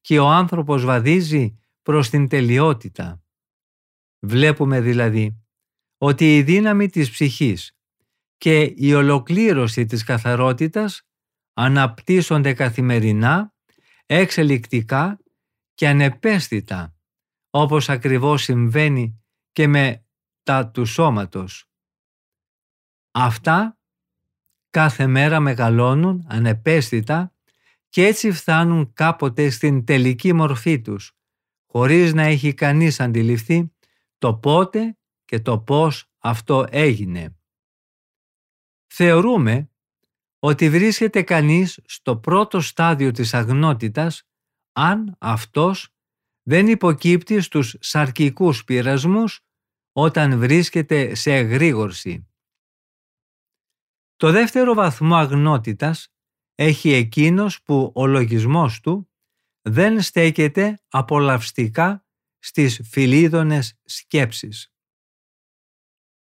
και 0.01 0.19
ο 0.19 0.29
άνθρωπος 0.29 0.85
βαδίζει 0.85 1.59
προς 1.83 2.11
την 2.11 2.29
τελειότητα. 2.29 3.23
Βλέπουμε 4.19 4.81
δηλαδή 4.81 5.43
ότι 5.99 6.37
η 6.37 6.43
δύναμη 6.43 6.89
της 6.89 7.11
ψυχής 7.11 7.77
και 8.37 8.73
η 8.77 8.95
ολοκλήρωση 8.95 9.85
της 9.85 10.05
καθαρότητας 10.05 11.03
αναπτύσσονται 11.55 12.53
καθημερινά, 12.53 13.55
εξελικτικά 14.07 15.21
και 15.75 15.89
ανεπαίσθητα, 15.89 16.97
όπως 17.51 17.89
ακριβώς 17.89 18.43
συμβαίνει 18.43 19.23
και 19.53 19.67
με 19.67 20.05
τα 20.43 20.71
του 20.71 20.85
σώματος. 20.85 21.71
Αυτά 23.11 23.79
κάθε 24.71 25.07
μέρα 25.07 25.41
μεγαλώνουν 25.41 26.27
ανεπαίσθητα 26.29 27.33
και 27.89 28.07
έτσι 28.07 28.33
φτάνουν 28.33 28.93
κάποτε 28.93 29.51
στην 29.51 29.85
τελική 29.85 30.33
μορφή 30.33 30.81
τους, 30.81 31.13
χωρίς 31.67 32.15
να 32.15 32.23
έχει 32.23 32.55
κανείς 32.55 33.01
αντιληφθεί 33.01 33.73
το 34.19 34.35
πότε 34.35 34.98
και 35.29 35.41
το 35.41 35.59
πώς 35.59 36.11
αυτό 36.19 36.67
έγινε. 36.71 37.37
Θεωρούμε 38.87 39.71
ότι 40.39 40.71
βρίσκεται 40.71 41.23
κανείς 41.23 41.81
στο 41.85 42.17
πρώτο 42.17 42.61
στάδιο 42.61 43.11
της 43.11 43.35
αγνότητας 43.35 44.29
αν 44.73 45.17
αυτός 45.19 45.95
δεν 46.43 46.67
υποκύπτει 46.67 47.41
στους 47.41 47.77
σαρκικούς 47.81 48.65
πειρασμούς 48.65 49.41
όταν 49.93 50.39
βρίσκεται 50.39 51.15
σε 51.15 51.35
εγρήγορση. 51.35 52.29
Το 54.17 54.31
δεύτερο 54.31 54.75
βαθμό 54.75 55.17
αγνότητας 55.17 56.09
έχει 56.55 56.93
εκείνος 56.93 57.63
που 57.63 57.93
ο 57.95 58.07
λογισμός 58.07 58.81
του 58.81 59.11
δεν 59.63 60.01
στέκεται 60.01 60.83
απολαυστικά 60.89 62.07
στις 62.39 62.81
φιλίδωνες 62.85 63.79
σκέψεις. 63.85 64.73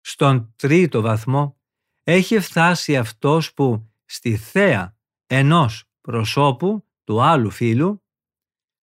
Στον 0.06 0.52
τρίτο 0.56 1.00
βαθμό 1.00 1.60
έχει 2.02 2.38
φτάσει 2.38 2.96
αυτός 2.96 3.54
που 3.54 3.92
στη 4.04 4.36
θέα 4.36 4.96
ενός 5.26 5.84
προσώπου 6.00 6.88
του 7.04 7.22
άλλου 7.22 7.50
φίλου 7.50 8.02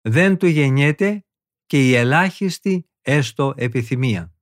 δεν 0.01 0.37
του 0.37 0.47
γεννιέται 0.47 1.27
και 1.67 1.89
η 1.89 1.95
ελάχιστη 1.95 2.91
έστω 3.01 3.55
επιθυμία. 3.57 4.35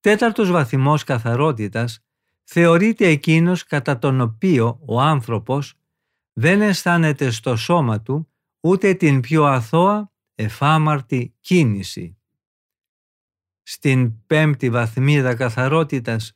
Τέταρτος 0.00 0.50
βαθμός 0.50 1.04
καθαρότητας 1.04 2.04
θεωρείται 2.42 3.06
εκείνος 3.06 3.64
κατά 3.64 3.98
τον 3.98 4.20
οποίο 4.20 4.80
ο 4.86 5.00
άνθρωπος 5.00 5.74
δεν 6.32 6.60
αισθάνεται 6.60 7.30
στο 7.30 7.56
σώμα 7.56 8.02
του 8.02 8.32
ούτε 8.60 8.94
την 8.94 9.20
πιο 9.20 9.44
αθώα 9.44 10.12
εφάμαρτη 10.34 11.36
κίνηση. 11.40 12.16
Στην 13.62 14.26
πέμπτη 14.26 14.70
βαθμίδα 14.70 15.34
καθαρότητας 15.34 16.32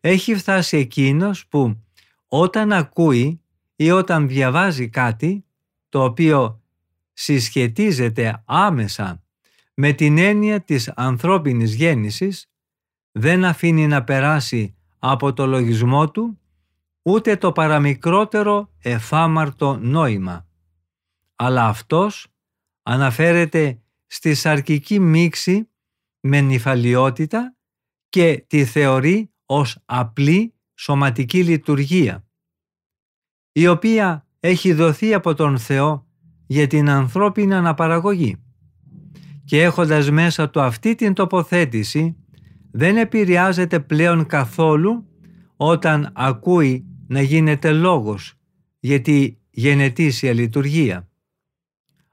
έχει 0.00 0.34
φτάσει 0.34 0.76
εκείνος 0.76 1.46
που 1.46 1.84
όταν 2.26 2.72
ακούει 2.72 3.40
ή 3.76 3.90
όταν 3.90 4.28
διαβάζει 4.28 4.88
κάτι 4.88 5.44
το 5.88 6.04
οποίο 6.04 6.62
συσχετίζεται 7.12 8.42
άμεσα 8.44 9.22
με 9.74 9.92
την 9.92 10.18
έννοια 10.18 10.60
της 10.60 10.88
ανθρώπινης 10.88 11.74
γέννησης 11.74 12.50
δεν 13.12 13.44
αφήνει 13.44 13.86
να 13.86 14.04
περάσει 14.04 14.74
από 14.98 15.32
το 15.32 15.46
λογισμό 15.46 16.10
του 16.10 16.40
ούτε 17.02 17.36
το 17.36 17.52
παραμικρότερο 17.52 18.72
εφάμαρτο 18.78 19.76
νόημα. 19.76 20.46
Αλλά 21.36 21.66
αυτός 21.66 22.26
αναφέρεται 22.82 23.80
στη 24.06 24.34
σαρκική 24.34 25.00
μίξη 25.00 25.69
με 26.20 26.40
νυφαλιότητα 26.40 27.56
και 28.08 28.44
τη 28.46 28.64
θεωρεί 28.64 29.32
ως 29.46 29.78
απλή 29.84 30.54
σωματική 30.74 31.44
λειτουργία, 31.44 32.24
η 33.52 33.66
οποία 33.66 34.26
έχει 34.40 34.72
δοθεί 34.72 35.14
από 35.14 35.34
τον 35.34 35.58
Θεό 35.58 36.06
για 36.46 36.66
την 36.66 36.88
ανθρώπινη 36.88 37.54
αναπαραγωγή. 37.54 38.36
Και 39.44 39.62
έχοντας 39.62 40.10
μέσα 40.10 40.50
του 40.50 40.60
αυτή 40.60 40.94
την 40.94 41.14
τοποθέτηση, 41.14 42.16
δεν 42.70 42.96
επηρεάζεται 42.96 43.80
πλέον 43.80 44.26
καθόλου 44.26 45.06
όταν 45.56 46.10
ακούει 46.14 46.84
να 47.06 47.20
γίνεται 47.20 47.72
λόγος 47.72 48.34
για 48.80 49.00
τη 49.00 49.36
γενετήσια 49.50 50.32
λειτουργία. 50.32 51.08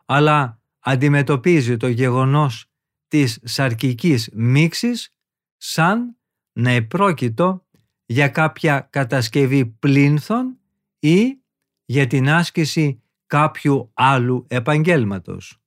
Αλλά 0.05 0.61
αντιμετωπίζει 0.79 1.77
το 1.77 1.87
γεγονός 1.87 2.71
της 3.07 3.39
σαρκικής 3.43 4.29
μίξης 4.33 5.13
σαν 5.57 6.17
να 6.53 6.69
επρόκειτο 6.69 7.65
για 8.05 8.27
κάποια 8.27 8.87
κατασκευή 8.89 9.65
πλήνθων 9.65 10.59
ή 10.99 11.41
για 11.85 12.07
την 12.07 12.29
άσκηση 12.29 13.03
κάποιου 13.27 13.91
άλλου 13.93 14.45
επαγγέλματος. 14.49 15.61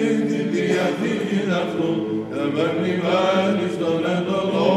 Είναι 0.00 0.24
τη 0.24 0.40
διαθήκη 0.52 1.40
του, 1.76 2.26
τα 2.30 2.42
μαγνηματικά 2.54 3.20
λατρεύω. 4.02 4.69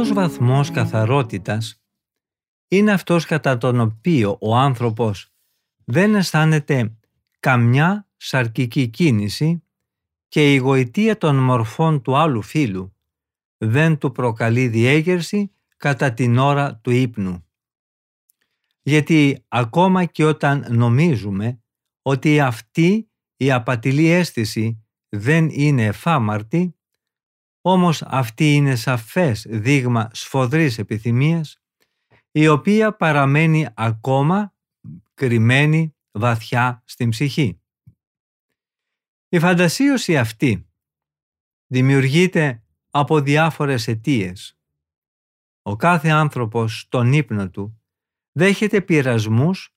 Τρίτος 0.00 0.18
βαθμός 0.18 0.70
καθαρότητας 0.70 1.82
είναι 2.68 2.92
αυτός 2.92 3.24
κατά 3.24 3.58
τον 3.58 3.80
οποίο 3.80 4.36
ο 4.40 4.56
άνθρωπος 4.56 5.32
δεν 5.84 6.14
αισθάνεται 6.14 6.96
καμιά 7.40 8.08
σαρκική 8.16 8.88
κίνηση 8.88 9.62
και 10.28 10.54
η 10.54 10.56
γοητεία 10.56 11.18
των 11.18 11.36
μορφών 11.36 12.02
του 12.02 12.16
άλλου 12.16 12.42
φύλου 12.42 12.96
δεν 13.58 13.98
του 13.98 14.12
προκαλεί 14.12 14.68
διέγερση 14.68 15.52
κατά 15.76 16.12
την 16.12 16.38
ώρα 16.38 16.76
του 16.76 16.90
ύπνου. 16.90 17.46
Γιατί 18.82 19.44
ακόμα 19.48 20.04
και 20.04 20.24
όταν 20.24 20.66
νομίζουμε 20.70 21.62
ότι 22.02 22.40
αυτή 22.40 23.10
η 23.36 23.52
απατηλή 23.52 24.08
αίσθηση 24.08 24.84
δεν 25.08 25.48
είναι 25.48 25.84
εφάμαρτη, 25.84 26.74
όμως 27.60 28.02
αυτή 28.02 28.54
είναι 28.54 28.76
σαφές 28.76 29.46
δείγμα 29.48 30.10
σφοδρής 30.12 30.78
επιθυμίας, 30.78 31.62
η 32.30 32.48
οποία 32.48 32.96
παραμένει 32.96 33.68
ακόμα 33.74 34.54
κρυμμένη 35.14 35.96
βαθιά 36.10 36.82
στην 36.86 37.10
ψυχή. 37.10 37.60
Η 39.28 39.38
φαντασίωση 39.38 40.18
αυτή 40.18 40.68
δημιουργείται 41.66 42.62
από 42.90 43.20
διάφορες 43.20 43.88
αιτίες. 43.88 44.58
Ο 45.62 45.76
κάθε 45.76 46.08
άνθρωπος 46.08 46.80
στον 46.80 47.12
ύπνο 47.12 47.50
του 47.50 47.82
δέχεται 48.32 48.80
πειρασμούς 48.80 49.74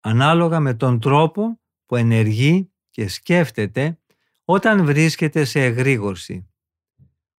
ανάλογα 0.00 0.60
με 0.60 0.74
τον 0.74 1.00
τρόπο 1.00 1.60
που 1.86 1.96
ενεργεί 1.96 2.72
και 2.90 3.08
σκέφτεται 3.08 3.98
όταν 4.44 4.84
βρίσκεται 4.84 5.44
σε 5.44 5.64
εγρήγορση. 5.64 6.53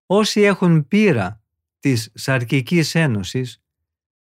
Όσοι 0.05 0.41
έχουν 0.41 0.87
πείρα 0.87 1.41
της 1.79 2.11
σαρκικής 2.13 2.95
ένωσης 2.95 3.61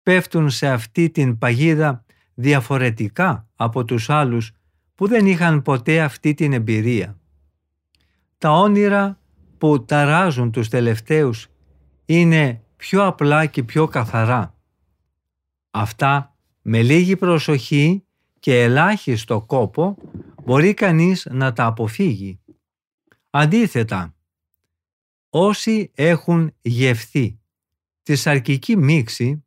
πέφτουν 0.04 0.50
σε 0.50 0.68
αυτή 0.68 1.10
την 1.10 1.38
παγίδα 1.38 2.06
διαφορετικά 2.34 3.48
από 3.56 3.86
τους 3.86 4.10
άλλους 4.10 4.52
που 4.96 5.08
δεν 5.08 5.26
είχαν 5.26 5.62
ποτέ 5.62 6.02
αυτή 6.02 6.34
την 6.34 6.54
εμπειρία. 6.54 7.20
Τα 8.38 8.52
όνειρα 8.52 9.20
που 9.58 9.86
ταράζουν 9.86 10.52
τους 10.52 10.70
τελευταίους 10.70 11.48
είναι 12.06 12.62
πιο 12.76 13.06
απλά 13.06 13.46
και 13.46 13.64
πιο 13.64 13.88
καθαρά. 13.88 14.56
Αυτά 15.72 16.36
με 16.62 16.82
λίγη 16.82 17.16
προσοχή 17.16 18.04
και 18.40 18.62
ελάχιστο 18.64 19.42
κόπο 19.42 19.98
μπορεί 20.44 20.74
κανείς 20.74 21.28
να 21.32 21.54
τα 21.54 21.66
αποφύγει. 21.66 22.40
Αντίθετα, 23.30 24.16
όσοι 25.30 25.92
έχουν 25.96 26.54
γευθεί 26.62 27.40
τη 28.04 28.16
σαρκική 28.16 28.78
μίξη 28.78 29.46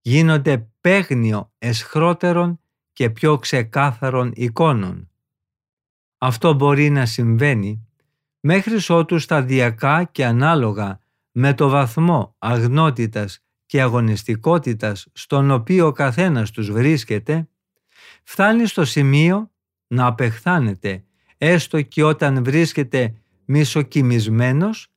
γίνονται 0.00 0.68
παίγνιο 0.80 1.52
εσχρότερων 1.58 2.60
και 2.92 3.10
πιο 3.10 3.38
ξεκάθαρων 3.38 4.32
εικόνων. 4.34 5.10
Αυτό 6.18 6.52
μπορεί 6.54 6.90
να 6.90 7.06
συμβαίνει 7.06 7.88
μέχρι 8.40 8.76
ότου 8.88 9.18
σταδιακά 9.18 10.04
και 10.04 10.24
ανάλογα 10.24 11.00
με 11.32 11.54
το 11.54 11.68
βαθμό 11.68 12.34
αγνότητας 12.38 13.40
και 13.66 13.82
αγωνιστικότητας 13.82 15.06
στον 15.12 15.50
οποίο 15.50 15.86
ο 15.86 15.92
καθένας 15.92 16.50
τους 16.50 16.70
βρίσκεται, 16.70 17.48
φτάνει 18.22 18.66
στο 18.66 18.84
σημείο 18.84 19.50
να 19.86 20.06
απεχθάνεται 20.06 21.04
έστω 21.38 21.82
και 21.82 22.04
όταν 22.04 22.44
βρίσκεται 22.44 23.14
μισοκιμισμένος 23.44 24.88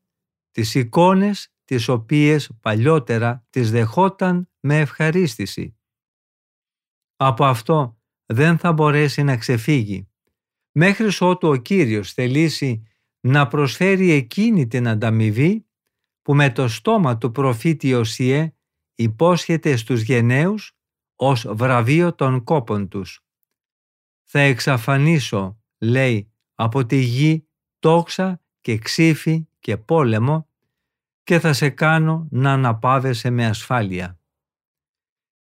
τις 0.53 0.75
εικόνες 0.75 1.53
τις 1.63 1.87
οποίες 1.87 2.51
παλιότερα 2.61 3.45
τις 3.49 3.71
δεχόταν 3.71 4.49
με 4.59 4.79
ευχαρίστηση. 4.79 5.77
Από 7.15 7.45
αυτό 7.45 8.01
δεν 8.25 8.57
θα 8.57 8.73
μπορέσει 8.73 9.23
να 9.23 9.37
ξεφύγει, 9.37 10.09
μέχρι 10.71 11.07
ότου 11.19 11.47
ο 11.47 11.55
Κύριος 11.55 12.13
θελήσει 12.13 12.83
να 13.19 13.47
προσφέρει 13.47 14.11
εκείνη 14.11 14.67
την 14.67 14.87
ανταμοιβή 14.87 15.65
που 16.21 16.35
με 16.35 16.51
το 16.51 16.67
στόμα 16.67 17.17
του 17.17 17.31
προφήτη 17.31 17.93
Οσιέ 17.93 18.53
υπόσχεται 18.95 19.75
στους 19.75 20.01
γενναίους 20.01 20.77
ως 21.15 21.45
βραβείο 21.49 22.15
των 22.15 22.43
κόπων 22.43 22.87
τους. 22.87 23.25
«Θα 24.23 24.39
εξαφανίσω», 24.39 25.61
λέει, 25.77 26.31
«από 26.55 26.85
τη 26.85 26.97
γη 26.97 27.47
τόξα 27.79 28.41
και 28.61 28.77
ξύφη 28.77 29.47
και 29.63 29.77
πόλεμο 29.77 30.47
και 31.23 31.39
θα 31.39 31.53
σε 31.53 31.69
κάνω 31.69 32.27
να 32.31 32.51
αναπάβεσαι 32.51 33.29
με 33.29 33.45
ασφάλεια». 33.45 34.19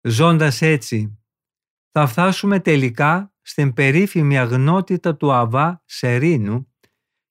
Ζώντας 0.02 0.62
έτσι, 0.62 1.20
θα 1.92 2.08
φτάσουμε 2.08 2.60
τελικά 2.60 3.34
στην 3.42 3.74
περίφημη 3.74 4.38
αγνότητα 4.40 5.16
του 5.16 5.32
Αβά 5.32 5.82
Σερίνου 5.86 6.74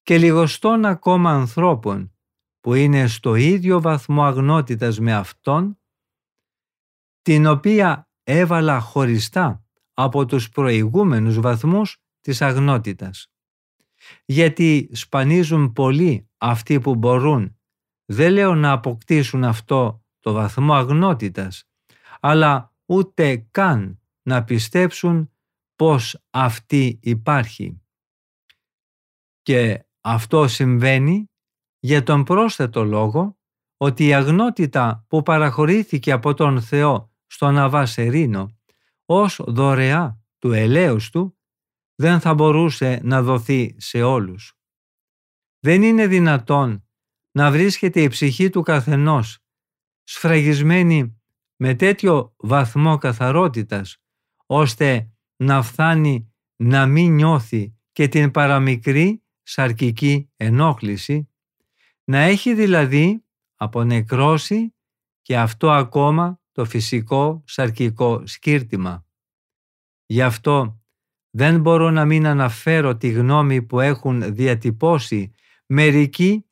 και 0.03 0.19
λιγοστών 0.19 0.85
ακόμα 0.85 1.31
ανθρώπων 1.31 2.15
που 2.61 2.75
είναι 2.75 3.07
στο 3.07 3.35
ίδιο 3.35 3.81
βαθμό 3.81 4.25
αγνότητας 4.25 4.99
με 4.99 5.15
Αυτόν, 5.15 5.81
την 7.23 7.47
οποία 7.47 8.11
έβαλα 8.23 8.81
χωριστά 8.81 9.65
από 9.95 10.27
τους 10.27 10.49
προηγούμενους 10.49 11.41
βαθμούς 11.41 12.03
της 12.21 12.43
αγνότητας. 12.43 13.31
Γιατί 14.25 14.91
σπανίζουν 14.93 15.73
πολλοί 15.73 16.29
αυτοί 16.39 16.81
που 16.81 16.95
μπορούν, 16.95 17.59
δεν 18.05 18.33
λέω 18.33 18.55
να 18.55 18.73
αποκτήσουν 18.73 19.45
αυτό 19.45 20.05
το 20.21 20.33
βαθμό 20.33 20.75
αγνότητας, 20.75 21.69
αλλά 22.21 22.75
ούτε 22.87 23.47
καν 23.51 24.01
να 24.23 24.45
πιστέψουν 24.45 25.31
πως 25.77 26.23
αυτή 26.31 26.99
υπάρχει. 27.03 27.81
Και 29.43 29.87
αυτό 30.01 30.49
συμβαίνει 30.49 31.31
για 31.79 32.03
τον 32.03 32.25
πρόσθετο 32.25 32.85
λόγο 32.85 33.39
ότι 33.77 34.07
η 34.07 34.15
αγνότητα 34.15 35.05
που 35.09 35.23
παραχωρήθηκε 35.23 36.13
από 36.13 36.35
τον 36.35 36.63
Θεό 36.63 37.13
στον 37.27 37.59
Αβασερίνο 37.59 38.59
ως 39.05 39.41
δωρεά 39.47 40.21
του 40.39 40.53
ελέους 40.53 41.11
του 41.11 41.39
δεν 41.97 42.21
θα 42.21 42.35
μπορούσε 42.35 43.01
να 43.03 43.23
δοθεί 43.23 43.75
σε 43.79 44.03
όλους. 44.03 44.59
Δεν 45.61 45.83
είναι 45.83 46.07
δυνατόν 46.07 46.89
να 47.31 47.51
βρίσκεται 47.51 48.03
η 48.03 48.09
ψυχή 48.09 48.51
του 48.51 48.63
καθενός 48.63 49.39
σφραγισμένη 50.03 51.21
με 51.57 51.75
τέτοιο 51.75 52.35
βαθμό 52.37 52.99
καθαρότητας 52.99 53.97
ώστε 54.47 55.11
να 55.37 55.63
φθάνει 55.63 56.33
να 56.57 56.87
μην 56.87 57.15
νιώθει 57.15 57.77
και 57.93 58.09
την 58.09 58.31
παραμικρή 58.31 59.23
σαρκική 59.43 60.31
ενόχληση, 60.37 61.31
να 62.05 62.19
έχει 62.19 62.55
δηλαδή 62.55 63.25
απονεκρώσει 63.55 64.75
και 65.23 65.39
αυτό 65.39 65.71
ακόμα 65.71 66.41
το 66.53 66.65
φυσικό 66.65 67.43
σαρκικό 67.47 68.27
σκύρτημα. 68.27 69.07
Γι' 70.07 70.23
αυτό 70.23 70.81
δεν 71.37 71.61
μπορώ 71.61 71.91
να 71.91 72.05
μην 72.05 72.27
αναφέρω 72.27 72.97
τη 72.97 73.09
γνώμη 73.09 73.63
που 73.63 73.81
έχουν 73.81 74.35
διατυπώσει 74.35 75.33
μερικοί 75.67 76.47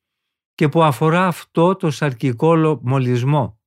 και 0.55 0.69
που 0.69 0.83
αφορά 0.83 1.27
αυτό 1.27 1.77
το 1.77 1.91
σαρκικό 1.91 2.81
μολυσμό, 2.83 3.61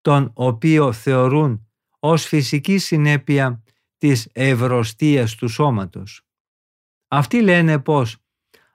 τον 0.00 0.30
οποίο 0.34 0.92
θεωρούν 0.92 1.68
ως 1.98 2.24
φυσική 2.24 2.78
συνέπεια 2.78 3.62
της 3.98 4.28
ευρωστίας 4.32 5.34
του 5.34 5.48
σώματος. 5.48 6.22
Αυτοί 7.08 7.42
λένε 7.42 7.78
πως 7.78 8.16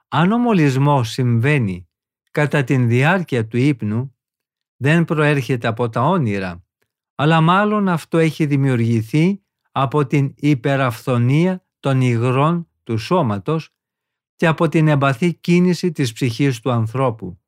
αν 0.08 0.32
ο 0.32 0.38
μολυσμός 0.38 1.10
συμβαίνει 1.10 1.88
κατά 2.30 2.64
την 2.64 2.88
διάρκεια 2.88 3.46
του 3.46 3.56
ύπνου, 3.56 4.16
δεν 4.76 5.04
προέρχεται 5.04 5.66
από 5.66 5.88
τα 5.88 6.02
όνειρα, 6.02 6.64
αλλά 7.14 7.40
μάλλον 7.40 7.88
αυτό 7.88 8.18
έχει 8.18 8.46
δημιουργηθεί 8.46 9.42
από 9.82 10.06
την 10.06 10.34
υπεραφθονία 10.36 11.66
των 11.80 12.00
υγρών 12.00 12.68
του 12.82 12.98
σώματος 12.98 13.74
και 14.36 14.46
από 14.46 14.68
την 14.68 14.88
εμπαθή 14.88 15.34
κίνηση 15.34 15.92
της 15.92 16.12
ψυχής 16.12 16.60
του 16.60 16.70
ανθρώπου. 16.70 17.40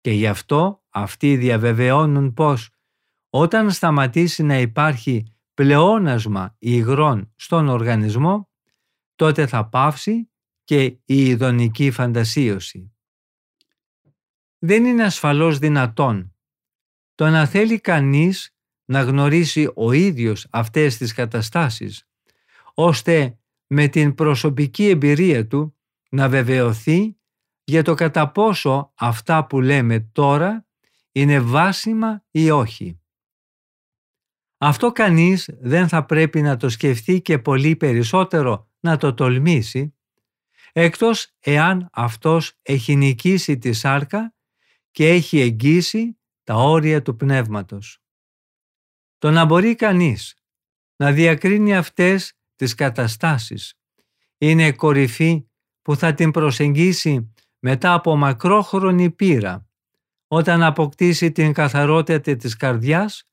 Και 0.00 0.10
γι' 0.10 0.26
αυτό 0.26 0.84
αυτοί 0.88 1.36
διαβεβαιώνουν 1.36 2.34
πως 2.34 2.70
όταν 3.30 3.70
σταματήσει 3.70 4.42
να 4.42 4.58
υπάρχει 4.58 5.26
πλεόνασμα 5.54 6.56
υγρών 6.58 7.32
στον 7.36 7.68
οργανισμό, 7.68 8.50
τότε 9.14 9.46
θα 9.46 9.68
πάυσει 9.68 10.30
και 10.64 10.82
η 10.84 11.00
ειδονική 11.04 11.90
φαντασίωση. 11.90 12.92
Δεν 14.58 14.84
είναι 14.84 15.04
ασφαλώς 15.04 15.58
δυνατόν 15.58 16.36
το 17.14 17.28
να 17.28 17.46
θέλει 17.46 17.80
κανείς 17.80 18.51
να 18.92 19.02
γνωρίσει 19.02 19.70
ο 19.74 19.92
ίδιος 19.92 20.46
αυτές 20.50 20.96
τις 20.96 21.12
καταστάσεις, 21.12 22.08
ώστε 22.74 23.38
με 23.66 23.88
την 23.88 24.14
προσωπική 24.14 24.88
εμπειρία 24.88 25.46
του 25.46 25.76
να 26.10 26.28
βεβαιωθεί 26.28 27.16
για 27.64 27.82
το 27.82 27.94
κατά 27.94 28.30
πόσο 28.30 28.92
αυτά 28.94 29.46
που 29.46 29.60
λέμε 29.60 30.00
τώρα 30.00 30.66
είναι 31.12 31.40
βάσιμα 31.40 32.24
ή 32.30 32.50
όχι. 32.50 33.00
Αυτό 34.58 34.92
κανείς 34.92 35.50
δεν 35.60 35.88
θα 35.88 36.04
πρέπει 36.04 36.42
να 36.42 36.56
το 36.56 36.68
σκεφτεί 36.68 37.22
και 37.22 37.38
πολύ 37.38 37.76
περισσότερο 37.76 38.70
να 38.80 38.96
το 38.96 39.14
τολμήσει, 39.14 39.94
εκτός 40.72 41.34
εάν 41.40 41.88
αυτός 41.92 42.58
έχει 42.62 42.96
νικήσει 42.96 43.58
τη 43.58 43.72
σάρκα 43.72 44.34
και 44.90 45.08
έχει 45.08 45.40
εγγύσει 45.40 46.18
τα 46.44 46.54
όρια 46.54 47.02
του 47.02 47.16
πνεύματος. 47.16 48.01
Το 49.22 49.30
να 49.30 49.44
μπορεί 49.44 49.74
κανείς 49.74 50.34
να 50.96 51.12
διακρίνει 51.12 51.76
αυτές 51.76 52.32
τις 52.54 52.74
καταστάσεις 52.74 53.74
είναι 54.38 54.72
κορυφή 54.72 55.46
που 55.82 55.96
θα 55.96 56.14
την 56.14 56.30
προσεγγίσει 56.30 57.32
μετά 57.58 57.92
από 57.92 58.16
μακρόχρονη 58.16 59.10
πείρα, 59.10 59.68
όταν 60.28 60.62
αποκτήσει 60.62 61.32
την 61.32 61.52
καθαρότητα 61.52 62.36
της 62.36 62.56
καρδιάς 62.56 63.28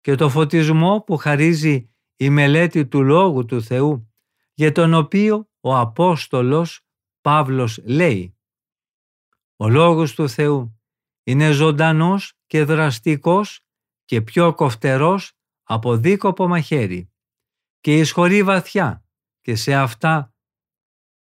και 0.00 0.14
το 0.14 0.28
φωτισμό 0.28 1.00
που 1.00 1.16
χαρίζει 1.16 1.90
η 2.16 2.30
μελέτη 2.30 2.86
του 2.86 3.02
Λόγου 3.02 3.44
του 3.44 3.62
Θεού, 3.62 4.12
για 4.54 4.72
τον 4.72 4.94
οποίο 4.94 5.50
ο 5.60 5.76
Απόστολος 5.76 6.86
Παύλος 7.20 7.80
λέει 7.84 8.36
«Ο 9.56 9.68
Λόγος 9.68 10.14
του 10.14 10.28
Θεού 10.28 10.80
είναι 11.24 11.50
ζωντανός 11.50 12.32
και 12.46 12.64
δραστικός 12.64 13.62
και 14.08 14.22
πιο 14.22 14.54
κοφτερός 14.54 15.32
από 15.62 15.96
δίκοπο 15.96 16.48
μαχαίρι 16.48 17.10
και 17.80 17.98
εισχωρεί 17.98 18.42
βαθιά 18.42 19.04
και 19.40 19.54
σε 19.54 19.74
αυτά 19.74 20.34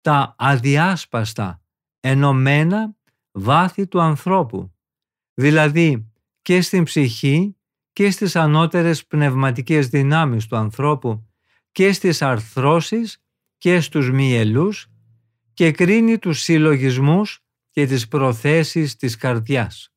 τα 0.01 0.35
αδιάσπαστα 0.37 1.61
ενωμένα 1.99 2.95
βάθη 3.31 3.87
του 3.87 4.01
ανθρώπου, 4.01 4.75
δηλαδή 5.33 6.11
και 6.41 6.61
στην 6.61 6.83
ψυχή 6.83 7.57
και 7.93 8.11
στις 8.11 8.35
ανώτερες 8.35 9.05
πνευματικές 9.05 9.87
δυνάμεις 9.87 10.47
του 10.47 10.55
ανθρώπου 10.55 11.27
και 11.71 11.93
στις 11.93 12.21
αρθρώσεις 12.21 13.23
και 13.57 13.79
στους 13.79 14.11
μυελούς 14.11 14.87
και 15.53 15.71
κρίνει 15.71 16.17
τους 16.17 16.41
συλλογισμούς 16.41 17.39
και 17.69 17.85
τις 17.85 18.07
προθέσεις 18.07 18.95
της 18.95 19.15
καρδιάς. 19.15 19.91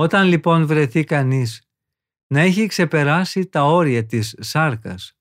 Όταν 0.00 0.26
λοιπόν 0.26 0.66
βρεθεί 0.66 1.04
κανείς 1.04 1.62
να 2.26 2.40
έχει 2.40 2.66
ξεπεράσει 2.66 3.46
τα 3.46 3.64
όρια 3.64 4.06
της 4.06 4.34
σάρκας 4.38 5.18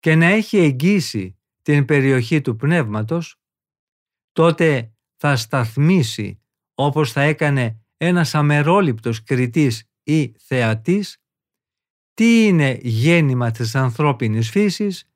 και 0.00 0.14
να 0.14 0.26
έχει 0.26 0.58
εγγύσει 0.58 1.38
την 1.62 1.84
περιοχή 1.84 2.40
του 2.40 2.56
πνεύματος, 2.56 3.40
τότε 4.32 4.92
θα 5.16 5.36
σταθμίσει 5.36 6.42
όπως 6.74 7.12
θα 7.12 7.20
έκανε 7.20 7.84
ένας 7.96 8.34
αμερόληπτος 8.34 9.22
κριτής 9.22 9.88
ή 10.02 10.32
θεατής 10.38 11.22
τι 12.14 12.46
είναι 12.46 12.78
γέννημα 12.82 13.50
της 13.50 13.74
ανθρώπινης 13.74 14.50
φύσης 14.50 15.10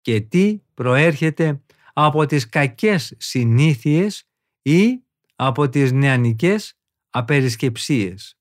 και 0.00 0.20
τι 0.20 0.60
προέρχεται 0.74 1.62
από 1.92 2.26
τις 2.26 2.48
κακές 2.48 3.14
συνήθειες 3.18 4.28
ή 4.62 5.02
από 5.34 5.68
τις 5.68 5.92
νεανικές 5.92 6.76
απερισκεψίες. 7.12 8.38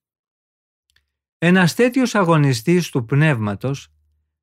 Ένας 1.38 1.76
τέτοιος 1.76 2.16
αγωνιστής 2.16 2.90
του 2.90 3.06
πνεύματος 3.06 3.88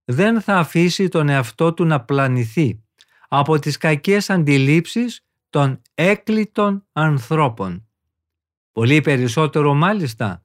δεν 0.04 0.40
θα 0.40 0.58
αφήσει 0.58 1.08
τον 1.08 1.28
εαυτό 1.28 1.74
του 1.74 1.84
να 1.84 2.04
πλανηθεί 2.04 2.82
από 3.28 3.58
τις 3.58 3.76
κακές 3.76 4.30
αντιλήψεις 4.30 5.26
των 5.50 5.82
έκλειτων 5.94 6.86
ανθρώπων. 6.92 7.88
Πολύ 8.72 9.00
περισσότερο 9.00 9.74
μάλιστα 9.74 10.44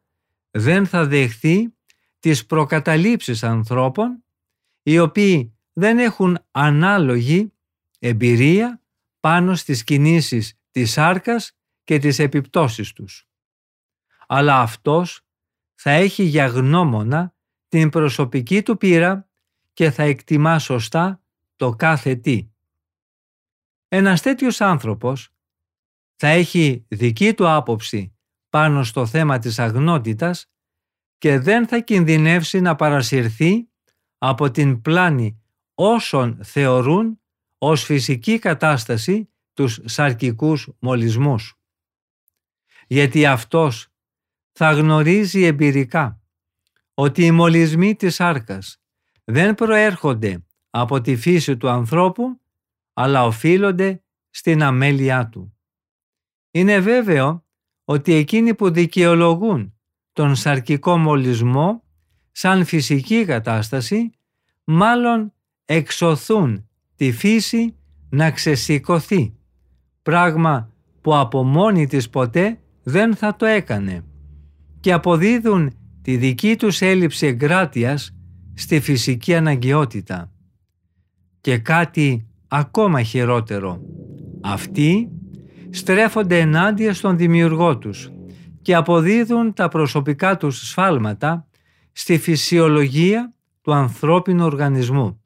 δεν 0.51 0.85
θα 0.85 1.05
δεχθεί 1.05 1.73
τις 2.19 2.45
προκαταλήψεις 2.45 3.43
ανθρώπων 3.43 4.23
οι 4.83 4.99
οποίοι 4.99 5.57
δεν 5.73 5.99
έχουν 5.99 6.39
ανάλογη 6.51 7.53
εμπειρία 7.99 8.81
πάνω 9.19 9.55
στις 9.55 9.83
κινήσεις 9.83 10.59
της 10.71 10.91
σάρκας 10.91 11.57
και 11.83 11.99
τις 11.99 12.19
επιπτώσεις 12.19 12.93
τους. 12.93 13.27
Αλλά 14.27 14.59
αυτός 14.59 15.21
θα 15.75 15.91
έχει 15.91 16.23
για 16.23 16.47
γνώμονα 16.47 17.35
την 17.67 17.89
προσωπική 17.89 18.61
του 18.61 18.77
πείρα 18.77 19.29
και 19.73 19.91
θα 19.91 20.03
εκτιμά 20.03 20.59
σωστά 20.59 21.21
το 21.55 21.75
κάθε 21.75 22.15
τι. 22.15 22.47
Ένας 23.87 24.21
τέτοιος 24.21 24.61
άνθρωπος 24.61 25.29
θα 26.15 26.27
έχει 26.27 26.85
δική 26.87 27.33
του 27.33 27.49
άποψη 27.49 28.15
πάνω 28.49 28.83
στο 28.83 29.05
θέμα 29.05 29.39
της 29.39 29.59
αγνότητας 29.59 30.51
και 31.17 31.39
δεν 31.39 31.67
θα 31.67 31.79
κινδυνεύσει 31.79 32.59
να 32.59 32.75
παρασυρθεί 32.75 33.69
από 34.17 34.51
την 34.51 34.81
πλάνη 34.81 35.41
όσων 35.73 36.39
θεωρούν 36.43 37.21
ως 37.57 37.83
φυσική 37.83 38.39
κατάσταση 38.39 39.29
τους 39.53 39.79
σαρκικούς 39.85 40.69
μολυσμούς. 40.79 41.59
Γιατί 42.87 43.25
αυτός 43.25 43.92
θα 44.53 44.71
γνωρίζει 44.71 45.43
εμπειρικά 45.43 46.21
ότι 46.93 47.25
οι 47.25 47.31
μολυσμοί 47.31 47.95
της 47.95 48.15
σάρκας 48.15 48.81
δεν 49.23 49.55
προέρχονται 49.55 50.45
από 50.69 51.01
τη 51.01 51.15
φύση 51.15 51.57
του 51.57 51.69
ανθρώπου 51.69 52.39
αλλά 52.93 53.25
οφείλονται 53.25 54.03
στην 54.29 54.63
αμέλειά 54.63 55.29
του. 55.29 55.57
Είναι 56.51 56.79
βέβαιο 56.79 57.45
ότι 57.83 58.13
εκείνοι 58.13 58.55
που 58.55 58.71
δικαιολογούν 58.71 59.73
τον 60.13 60.35
σαρκικό 60.35 60.97
μολυσμό 60.97 61.83
σαν 62.31 62.65
φυσική 62.65 63.25
κατάσταση 63.25 64.11
μάλλον 64.63 65.33
εξωθούν 65.65 66.69
τη 66.95 67.11
φύση 67.11 67.75
να 68.09 68.31
ξεσηκωθεί, 68.31 69.35
πράγμα 70.01 70.71
που 71.01 71.15
από 71.15 71.43
μόνη 71.43 71.87
της 71.87 72.09
ποτέ 72.09 72.59
δεν 72.83 73.15
θα 73.15 73.35
το 73.35 73.45
έκανε 73.45 74.03
και 74.83 74.93
αποδίδουν 74.93 75.73
τη 76.01 76.15
δική 76.17 76.55
τους 76.55 76.81
έλλειψη 76.81 77.27
εγκράτειας 77.27 78.15
στη 78.53 78.79
φυσική 78.79 79.35
αναγκαιότητα. 79.35 80.31
Και 81.41 81.57
κάτι 81.57 82.27
ακόμα 82.47 83.01
χειρότερο. 83.03 83.81
Αυτοί 84.41 85.09
στρέφονται 85.69 86.39
ενάντια 86.39 86.93
στον 86.93 87.17
δημιουργό 87.17 87.77
τους 87.77 88.11
και 88.61 88.75
αποδίδουν 88.75 89.53
τα 89.53 89.67
προσωπικά 89.67 90.37
τους 90.37 90.67
σφάλματα 90.67 91.47
στη 91.91 92.17
φυσιολογία 92.17 93.33
του 93.61 93.73
ανθρώπινου 93.73 94.45
οργανισμού. 94.45 95.21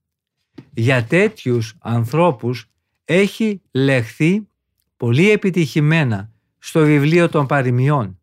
Για 0.73 1.03
τέτοιους 1.03 1.75
ανθρώπους 1.79 2.69
έχει 3.05 3.61
λεχθεί 3.71 4.47
πολύ 4.97 5.31
επιτυχημένα 5.31 6.31
στο 6.57 6.79
βιβλίο 6.79 7.29
των 7.29 7.45
παροιμιών. 7.45 8.16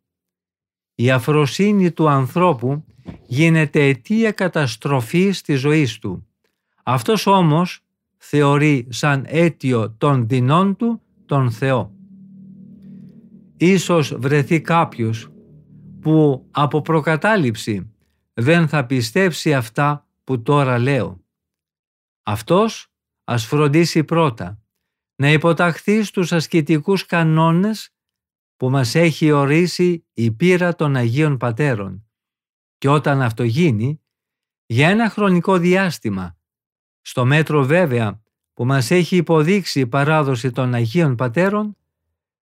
Η 0.95 1.11
αφροσύνη 1.11 1.93
του 1.93 2.09
ανθρώπου 2.09 2.85
γίνεται 3.27 3.87
αιτία 3.87 4.33
καταστροφής 4.33 5.43
της 5.43 5.61
ζωής 5.61 5.99
του. 5.99 6.27
Αυτός 6.83 7.27
όμως 7.27 7.81
θεωρεί 8.17 8.87
σαν 8.91 9.25
αίτιο 9.27 9.91
των 9.91 10.29
δεινών 10.29 10.77
του 10.77 11.01
τον 11.27 11.51
Θεό. 11.51 11.93
Ίσως 13.57 14.15
βρεθεί 14.19 14.61
κάποιος 14.61 15.29
που 16.01 16.47
από 16.51 16.83
προκατάληψη 16.83 17.93
δεν 18.35 18.69
θα 18.69 18.87
πιστέψει 18.87 19.55
αυτά 19.55 20.07
που 20.25 20.43
τώρα 20.43 20.79
λέω. 20.79 21.21
Αυτός 22.23 22.87
ας 23.25 23.47
φροντίσει 23.47 24.05
πρώτα 24.05 24.59
να 25.17 25.33
υποταχθεί 25.33 26.03
στους 26.03 26.33
ασκητικούς 26.33 27.07
κανόνες 27.07 27.94
που 28.57 28.71
μας 28.71 28.95
έχει 28.95 29.31
ορίσει 29.31 30.07
η 30.13 30.31
πείρα 30.31 30.75
των 30.75 30.97
Αγίων 30.97 31.37
Πατέρων 31.37 32.09
και 32.79 32.89
όταν 32.89 33.23
αυτό 33.23 33.43
γίνει, 33.43 34.01
για 34.67 34.89
ένα 34.89 35.11
χρονικό 35.11 35.59
διάστημα 35.59 36.39
στο 37.01 37.25
μέτρο 37.25 37.65
βέβαια 37.65 38.23
που 38.53 38.65
μας 38.65 38.91
έχει 38.91 39.17
υποδείξει 39.17 39.81
η 39.81 39.87
παράδοση 39.87 40.51
των 40.51 40.75
Αγίων 40.75 41.15
Πατέρων, 41.15 41.77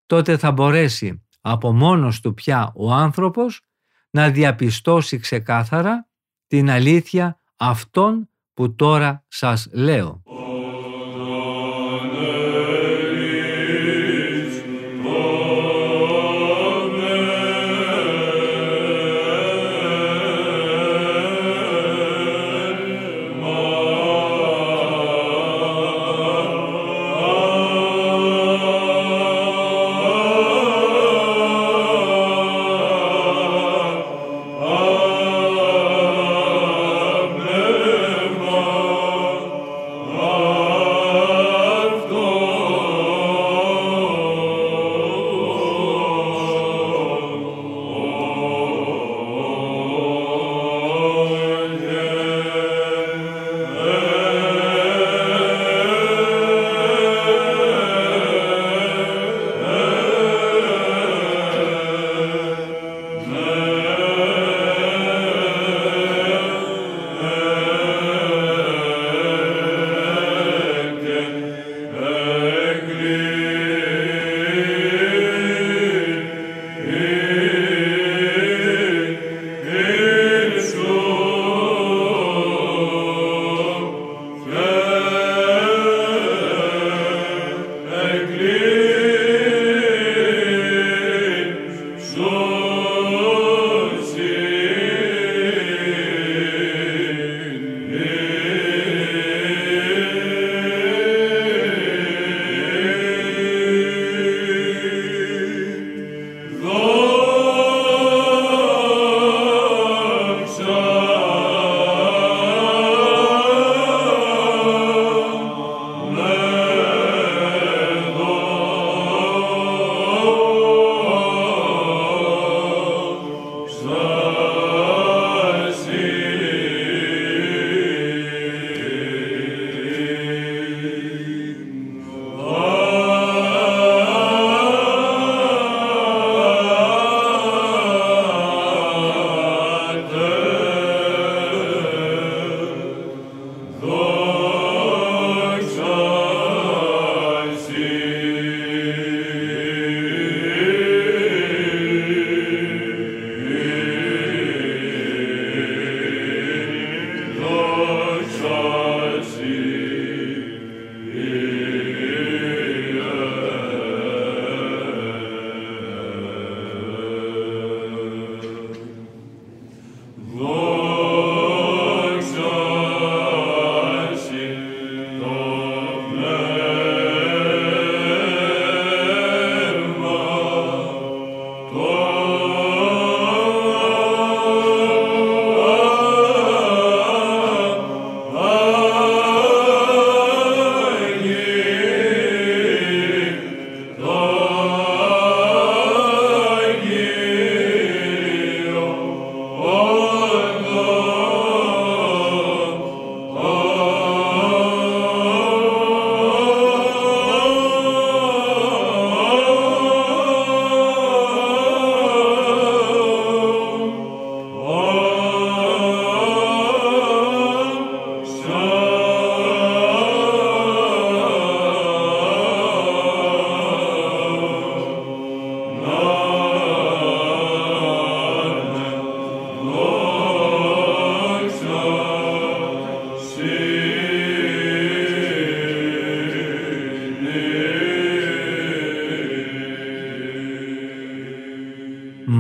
τότε 0.06 0.38
θα 0.38 0.52
μπορέσει 0.52 1.26
από 1.42 1.72
μόνος 1.74 2.22
του 2.22 2.34
πια 2.34 2.72
ο 2.76 2.92
άνθρωπος 2.92 3.62
να 4.10 4.30
διαπιστώσει 4.30 5.18
ξεκάθαρα 5.18 6.10
την 6.48 6.70
αλήθεια 6.70 7.42
αυτών 7.56 8.30
που 8.54 8.76
τώρα 8.76 9.26
σας 9.28 9.68
λέω. 9.72 10.24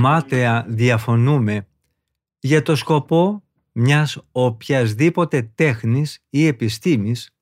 Μάταια 0.01 0.65
διαφωνούμε 0.67 1.67
για 2.39 2.61
το 2.61 2.75
σκοπό 2.75 3.43
μιας 3.71 4.17
οποιασδήποτε 4.31 5.51
τέχνης 5.55 6.23
ή 6.29 6.45
επιστήμης 6.45 7.35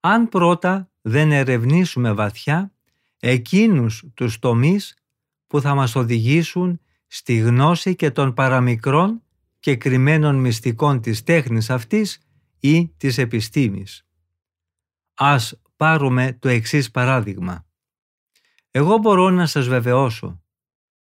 αν 0.00 0.28
πρώτα 0.28 0.90
δεν 1.00 1.32
ερευνήσουμε 1.32 2.12
βαθιά 2.12 2.72
εκείνους 3.18 4.04
τους 4.14 4.38
τομείς 4.38 4.96
που 5.46 5.60
θα 5.60 5.74
μας 5.74 5.94
οδηγήσουν 5.94 6.80
στη 7.06 7.36
γνώση 7.36 7.96
και 7.96 8.10
των 8.10 8.34
παραμικρών 8.34 9.22
και 9.60 9.76
κρυμμένων 9.76 10.36
μυστικών 10.36 11.00
της 11.00 11.22
τέχνης 11.22 11.70
αυτής 11.70 12.20
ή 12.60 12.88
της 12.88 13.18
επιστήμης. 13.18 14.06
Ας 15.14 15.60
πάρουμε 15.76 16.36
το 16.40 16.48
εξής 16.48 16.90
παράδειγμα. 16.90 17.66
Εγώ 18.70 18.98
μπορώ 18.98 19.30
να 19.30 19.46
σας 19.46 19.68
βεβαιώσω 19.68 20.39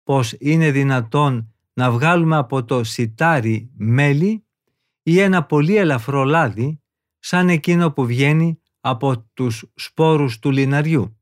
πως 0.09 0.35
είναι 0.39 0.71
δυνατόν 0.71 1.55
να 1.73 1.91
βγάλουμε 1.91 2.37
από 2.37 2.65
το 2.65 2.85
σιτάρι 2.85 3.71
μέλι 3.77 4.47
ή 5.03 5.21
ένα 5.21 5.47
πολύ 5.47 5.77
ελαφρό 5.77 6.25
λάδι 6.25 6.83
σαν 7.19 7.49
εκείνο 7.49 7.93
που 7.93 8.07
βγαίνει 8.07 8.63
από 8.81 9.23
τους 9.35 9.73
σπόρους 9.75 10.39
του 10.39 10.51
λιναριού. 10.51 11.21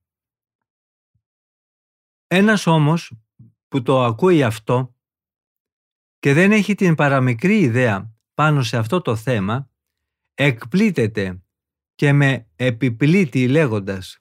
Ένας 2.27 2.67
όμως 2.67 3.13
που 3.69 3.83
το 3.83 4.05
ακούει 4.05 4.43
αυτό 4.43 4.95
και 6.19 6.33
δεν 6.33 6.53
έχει 6.53 6.75
την 6.75 6.95
παραμικρή 6.95 7.59
ιδέα 7.59 8.15
πάνω 8.35 8.63
σε 8.63 8.77
αυτό 8.77 9.01
το 9.01 9.17
θέμα, 9.17 9.71
εκπλήτεται 10.35 11.45
και 11.95 12.13
με 12.13 12.49
επιπλήττει 12.57 13.49
λέγοντας 13.49 14.19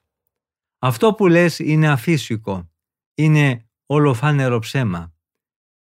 «Αυτό 0.78 1.14
που 1.14 1.26
λες 1.26 1.58
είναι 1.58 1.88
αφύσικο, 1.88 2.70
είναι 3.14 3.65
ολοφάνερο 3.86 4.58
ψέμα» 4.58 5.14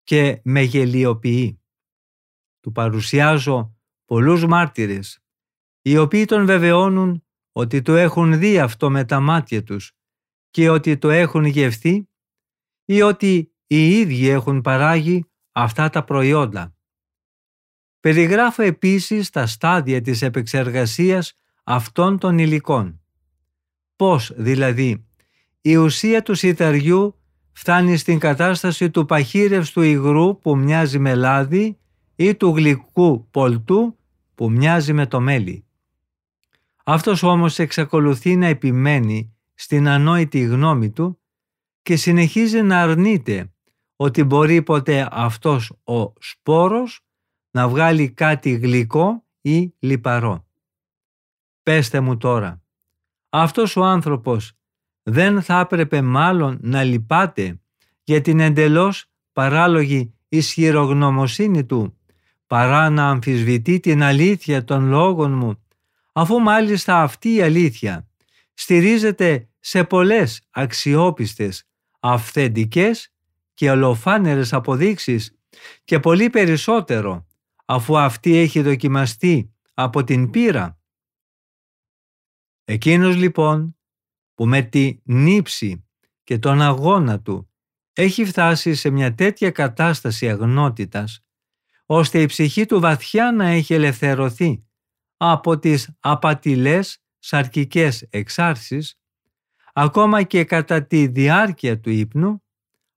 και 0.03 0.41
με 0.43 0.61
γελιοποιεί. 0.61 1.61
Του 2.59 2.71
παρουσιάζω 2.71 3.77
πολλούς 4.05 4.45
μάρτυρες, 4.45 5.19
οι 5.81 5.97
οποίοι 5.97 6.25
τον 6.25 6.45
βεβαιώνουν 6.45 7.25
ότι 7.51 7.81
το 7.81 7.95
έχουν 7.95 8.39
δει 8.39 8.59
αυτό 8.59 8.89
με 8.89 9.05
τα 9.05 9.19
μάτια 9.19 9.63
τους 9.63 9.91
και 10.49 10.69
ότι 10.69 10.97
το 10.97 11.09
έχουν 11.09 11.45
γευθεί 11.45 12.09
ή 12.85 13.01
ότι 13.01 13.53
οι 13.67 13.89
ίδιοι 13.99 14.27
έχουν 14.27 14.61
παράγει 14.61 15.25
αυτά 15.51 15.89
τα 15.89 16.03
προϊόντα. 16.03 16.75
Περιγράφω 17.99 18.61
επίσης 18.61 19.29
τα 19.29 19.45
στάδια 19.45 20.01
της 20.01 20.21
επεξεργασίας 20.21 21.33
αυτών 21.63 22.17
των 22.17 22.37
υλικών. 22.37 23.01
Πώς 23.95 24.31
δηλαδή 24.35 25.07
η 25.61 25.75
ουσία 25.75 26.21
του 26.21 26.35
σιταριού 26.35 27.16
φτάνει 27.59 27.97
στην 27.97 28.19
κατάσταση 28.19 28.89
του 28.89 29.05
παχύρευστου 29.05 29.81
υγρού 29.81 30.39
που 30.39 30.57
μοιάζει 30.57 30.99
με 30.99 31.15
λάδι 31.15 31.77
ή 32.15 32.35
του 32.35 32.47
γλυκού 32.55 33.27
πολτού 33.31 33.97
που 34.35 34.51
μοιάζει 34.51 34.93
με 34.93 35.07
το 35.07 35.19
μέλι. 35.19 35.65
Αυτός 36.83 37.23
όμως 37.23 37.59
εξακολουθεί 37.59 38.35
να 38.35 38.45
επιμένει 38.45 39.35
στην 39.53 39.87
ανόητη 39.87 40.39
γνώμη 40.39 40.89
του 40.89 41.19
και 41.81 41.95
συνεχίζει 41.95 42.61
να 42.61 42.81
αρνείται 42.81 43.53
ότι 43.95 44.23
μπορεί 44.23 44.61
ποτέ 44.61 45.07
αυτός 45.11 45.73
ο 45.83 46.13
σπόρος 46.19 47.05
να 47.51 47.67
βγάλει 47.67 48.09
κάτι 48.09 48.51
γλυκό 48.51 49.23
ή 49.41 49.73
λιπαρό. 49.79 50.45
Πέστε 51.63 51.99
μου 51.99 52.17
τώρα, 52.17 52.61
αυτός 53.29 53.75
ο 53.75 53.83
άνθρωπος 53.83 54.56
δεν 55.09 55.41
θα 55.41 55.59
έπρεπε 55.59 56.01
μάλλον 56.01 56.57
να 56.61 56.83
λυπάται 56.83 57.59
για 58.03 58.21
την 58.21 58.39
εντελώς 58.39 59.05
παράλογη 59.33 60.13
ισχυρογνωμοσύνη 60.27 61.65
του 61.65 61.97
παρά 62.47 62.89
να 62.89 63.09
αμφισβητεί 63.09 63.79
την 63.79 64.03
αλήθεια 64.03 64.63
των 64.63 64.87
λόγων 64.87 65.31
μου 65.33 65.63
αφού 66.13 66.39
μάλιστα 66.39 67.01
αυτή 67.01 67.33
η 67.33 67.41
αλήθεια 67.41 68.07
στηρίζεται 68.53 69.49
σε 69.59 69.83
πολλές 69.83 70.41
αξιόπιστες, 70.49 71.63
αυθεντικές 71.99 73.13
και 73.53 73.71
ολοφάνερες 73.71 74.53
αποδείξεις 74.53 75.37
και 75.83 75.99
πολύ 75.99 76.29
περισσότερο 76.29 77.25
αφού 77.65 77.97
αυτή 77.97 78.35
έχει 78.35 78.61
δοκιμαστεί 78.61 79.53
από 79.73 80.03
την 80.03 80.29
πείρα. 80.29 80.79
Εκείνος 82.63 83.15
λοιπόν 83.15 83.76
που 84.37 84.45
με 84.45 84.61
τη 84.61 84.99
νύψη 85.03 85.85
και 86.23 86.37
τον 86.37 86.61
αγώνα 86.61 87.21
του 87.21 87.49
έχει 87.93 88.25
φτάσει 88.25 88.75
σε 88.75 88.89
μια 88.89 89.15
τέτοια 89.15 89.51
κατάσταση 89.51 90.29
αγνότητας 90.29 91.25
ώστε 91.85 92.21
η 92.21 92.25
ψυχή 92.25 92.65
του 92.65 92.79
βαθιά 92.79 93.31
να 93.31 93.47
έχει 93.47 93.73
ελευθερωθεί 93.73 94.65
από 95.17 95.59
τις 95.59 95.89
απατηλές 95.99 97.03
σαρκικές 97.19 98.07
εξάρσεις 98.09 98.99
ακόμα 99.73 100.23
και 100.23 100.43
κατά 100.43 100.83
τη 100.83 101.07
διάρκεια 101.07 101.79
του 101.79 101.89
ύπνου 101.89 102.43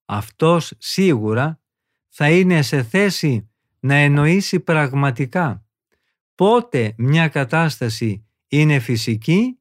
αυτός 0.05 0.72
σίγουρα 0.78 1.61
θα 2.09 2.30
είναι 2.30 2.62
σε 2.62 2.82
θέση 2.82 3.51
να 3.80 3.95
εννοήσει 3.95 4.61
πραγματικά 4.61 5.64
πότε 6.34 6.95
μια 6.97 7.28
κατάσταση 7.28 8.26
είναι 8.49 8.78
φυσική 8.78 9.59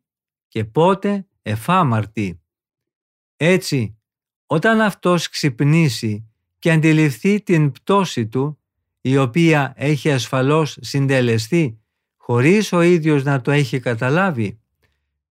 και 0.47 0.65
πότε 0.65 1.28
εφάμαρτη. 1.49 2.41
Έτσι, 3.37 3.97
όταν 4.45 4.81
αυτός 4.81 5.29
ξυπνήσει 5.29 6.29
και 6.59 6.71
αντιληφθεί 6.71 7.41
την 7.41 7.71
πτώση 7.71 8.27
του, 8.27 8.59
η 9.01 9.17
οποία 9.17 9.73
έχει 9.75 10.11
ασφαλώς 10.11 10.77
συντελεστεί 10.81 11.79
χωρίς 12.17 12.71
ο 12.71 12.81
ίδιος 12.81 13.23
να 13.23 13.41
το 13.41 13.51
έχει 13.51 13.79
καταλάβει, 13.79 14.59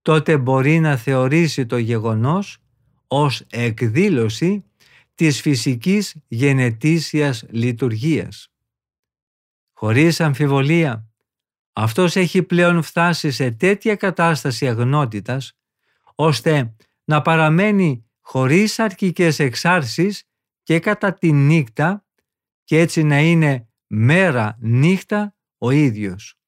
τότε 0.03 0.37
μπορεί 0.37 0.81
να 0.81 0.97
θεωρήσει 0.97 1.67
το 1.67 1.77
γεγονός 1.79 2.59
ως 3.07 3.45
εκδήλωση 3.51 4.65
της 5.15 5.41
φυσικής 5.41 6.17
γενετήσιας 6.29 7.45
λειτουργίας. 7.51 8.53
Χωρίς 9.73 10.21
αμφιβολία, 10.21 11.09
αυτός 11.73 12.17
έχει 12.17 12.43
πλέον 12.43 12.83
φτάσει 12.83 13.31
σε 13.31 13.51
τέτοια 13.51 13.97
κατάσταση 13.97 14.69
αγνότητας, 14.69 15.58
ώστε 16.21 16.75
να 17.05 17.23
παραμένει 17.23 18.11
χωρίς 18.21 18.79
αρκικές 18.79 19.39
εξάρσεις 19.39 20.25
και 20.63 20.79
κατά 20.79 21.15
τη 21.15 21.33
νύχτα 21.33 22.07
και 22.65 22.79
έτσι 22.79 23.03
να 23.03 23.21
είναι 23.21 23.69
μέρα 23.87 24.57
νύχτα 24.61 25.37
ο 25.59 25.71
ίδιος. 25.71 26.39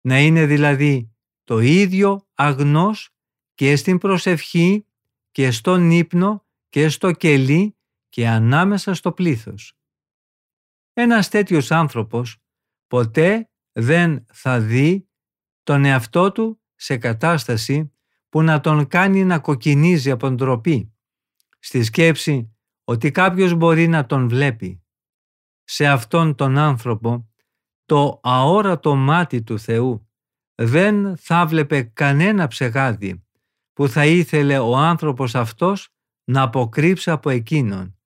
Να 0.00 0.20
είναι 0.20 0.46
δηλαδή 0.46 1.14
το 1.44 1.58
ίδιο 1.58 2.28
αγνός 2.34 3.10
και 3.54 3.76
στην 3.76 3.98
προσευχή 3.98 4.86
και 5.30 5.50
στον 5.50 5.90
ύπνο 5.90 6.46
και 6.68 6.88
στο 6.88 7.12
κελί 7.12 7.76
και 8.08 8.28
ανάμεσα 8.28 8.94
στο 8.94 9.12
πλήθος. 9.12 9.78
Ένας 10.92 11.28
τέτοιος 11.28 11.70
άνθρωπος 11.70 12.36
ποτέ 12.86 13.50
δεν 13.72 14.24
θα 14.32 14.60
δει 14.60 15.08
τον 15.62 15.84
εαυτό 15.84 16.32
του 16.32 16.60
σε 16.74 16.96
κατάσταση 16.96 17.95
που 18.28 18.42
να 18.42 18.60
τον 18.60 18.86
κάνει 18.88 19.24
να 19.24 19.38
κοκκινίζει 19.38 20.10
από 20.10 20.30
ντροπή, 20.30 20.94
στη 21.58 21.82
σκέψη 21.82 22.56
ότι 22.84 23.10
κάποιος 23.10 23.54
μπορεί 23.54 23.88
να 23.88 24.06
τον 24.06 24.28
βλέπει. 24.28 24.84
Σε 25.64 25.86
αυτόν 25.86 26.34
τον 26.34 26.58
άνθρωπο 26.58 27.30
το 27.84 28.20
αόρατο 28.22 28.94
μάτι 28.94 29.42
του 29.42 29.58
Θεού 29.58 30.10
δεν 30.54 31.16
θα 31.16 31.46
βλέπε 31.46 31.82
κανένα 31.82 32.46
ψεγάδι 32.46 33.24
που 33.72 33.88
θα 33.88 34.06
ήθελε 34.06 34.58
ο 34.58 34.76
άνθρωπος 34.76 35.34
αυτός 35.34 35.88
να 36.24 36.42
αποκρύψει 36.42 37.10
από 37.10 37.30
εκείνον. 37.30 37.98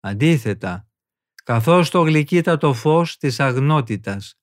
Αντίθετα, 0.00 0.88
καθώς 1.44 1.90
το 1.90 2.00
γλυκύτατο 2.00 2.74
φως 2.74 3.16
της 3.16 3.40
αγνότητας 3.40 4.34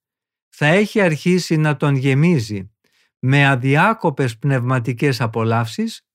θα 0.49 0.65
έχει 0.65 1.01
αρχίσει 1.01 1.57
να 1.57 1.77
τον 1.77 1.95
γεμίζει 1.95 2.71
με 3.19 3.47
αδιάκοπες 3.47 4.37
πνευματικές 4.37 5.21
απολαύσεις, 5.21 6.07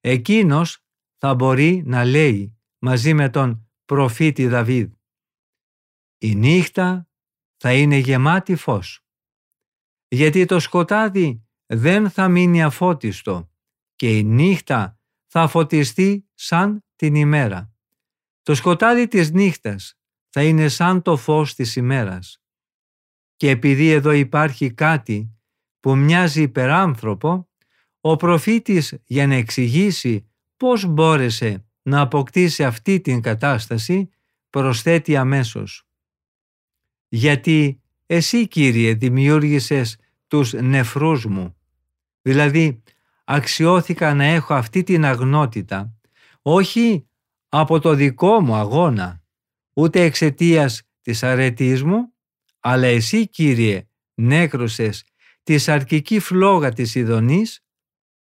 εκείνος 0.00 0.84
θα 1.16 1.34
μπορεί 1.34 1.82
να 1.86 2.04
λέει 2.04 2.58
μαζί 2.78 3.14
με 3.14 3.30
τον 3.30 3.70
προφήτη 3.84 4.46
Δαβίδ 4.46 4.92
«Η 6.18 6.34
νύχτα 6.34 7.08
θα 7.56 7.72
είναι 7.72 7.96
γεμάτη 7.96 8.56
φως, 8.56 9.04
γιατί 10.08 10.44
το 10.44 10.58
σκοτάδι 10.58 11.46
δεν 11.66 12.10
θα 12.10 12.28
μείνει 12.28 12.62
αφώτιστο 12.62 13.50
και 13.96 14.18
η 14.18 14.22
νύχτα 14.24 15.00
θα 15.26 15.48
φωτιστεί 15.48 16.28
σαν 16.34 16.84
την 16.96 17.14
ημέρα. 17.14 17.72
Το 18.42 18.54
σκοτάδι 18.54 19.08
της 19.08 19.30
νύχτας 19.30 19.98
θα 20.28 20.42
είναι 20.42 20.68
σαν 20.68 21.02
το 21.02 21.16
φως 21.16 21.54
της 21.54 21.76
ημέρας. 21.76 22.42
Και 23.36 23.50
επειδή 23.50 23.90
εδώ 23.90 24.10
υπάρχει 24.10 24.74
κάτι 24.74 25.36
που 25.82 25.96
μοιάζει 25.96 26.42
υπεράνθρωπο, 26.42 27.48
ο 28.00 28.16
προφήτης 28.16 28.94
για 29.04 29.26
να 29.26 29.34
εξηγήσει 29.34 30.30
πώς 30.56 30.86
μπόρεσε 30.86 31.64
να 31.82 32.00
αποκτήσει 32.00 32.64
αυτή 32.64 33.00
την 33.00 33.20
κατάσταση 33.20 34.08
προσθέτει 34.50 35.16
αμέσως. 35.16 35.86
Γιατί 37.08 37.80
εσύ 38.06 38.48
Κύριε 38.48 38.94
δημιούργησες 38.94 39.96
τους 40.26 40.52
νεφρούς 40.52 41.24
μου. 41.24 41.56
Δηλαδή 42.22 42.82
αξιώθηκα 43.24 44.14
να 44.14 44.24
έχω 44.24 44.54
αυτή 44.54 44.82
την 44.82 45.04
αγνότητα, 45.04 45.94
όχι 46.42 47.06
από 47.48 47.80
το 47.80 47.94
δικό 47.94 48.40
μου 48.40 48.54
αγώνα, 48.54 49.22
ούτε 49.72 50.02
εξαιτίας 50.02 50.82
της 51.00 51.22
αρετής 51.22 51.82
μου, 51.82 52.12
αλλά 52.60 52.86
εσύ 52.86 53.28
Κύριε 53.28 53.86
νέκρωσες 54.14 55.04
της 55.42 55.62
σαρκική 55.62 56.18
φλόγα 56.18 56.72
της 56.72 56.94
Ιδονής 56.94 57.64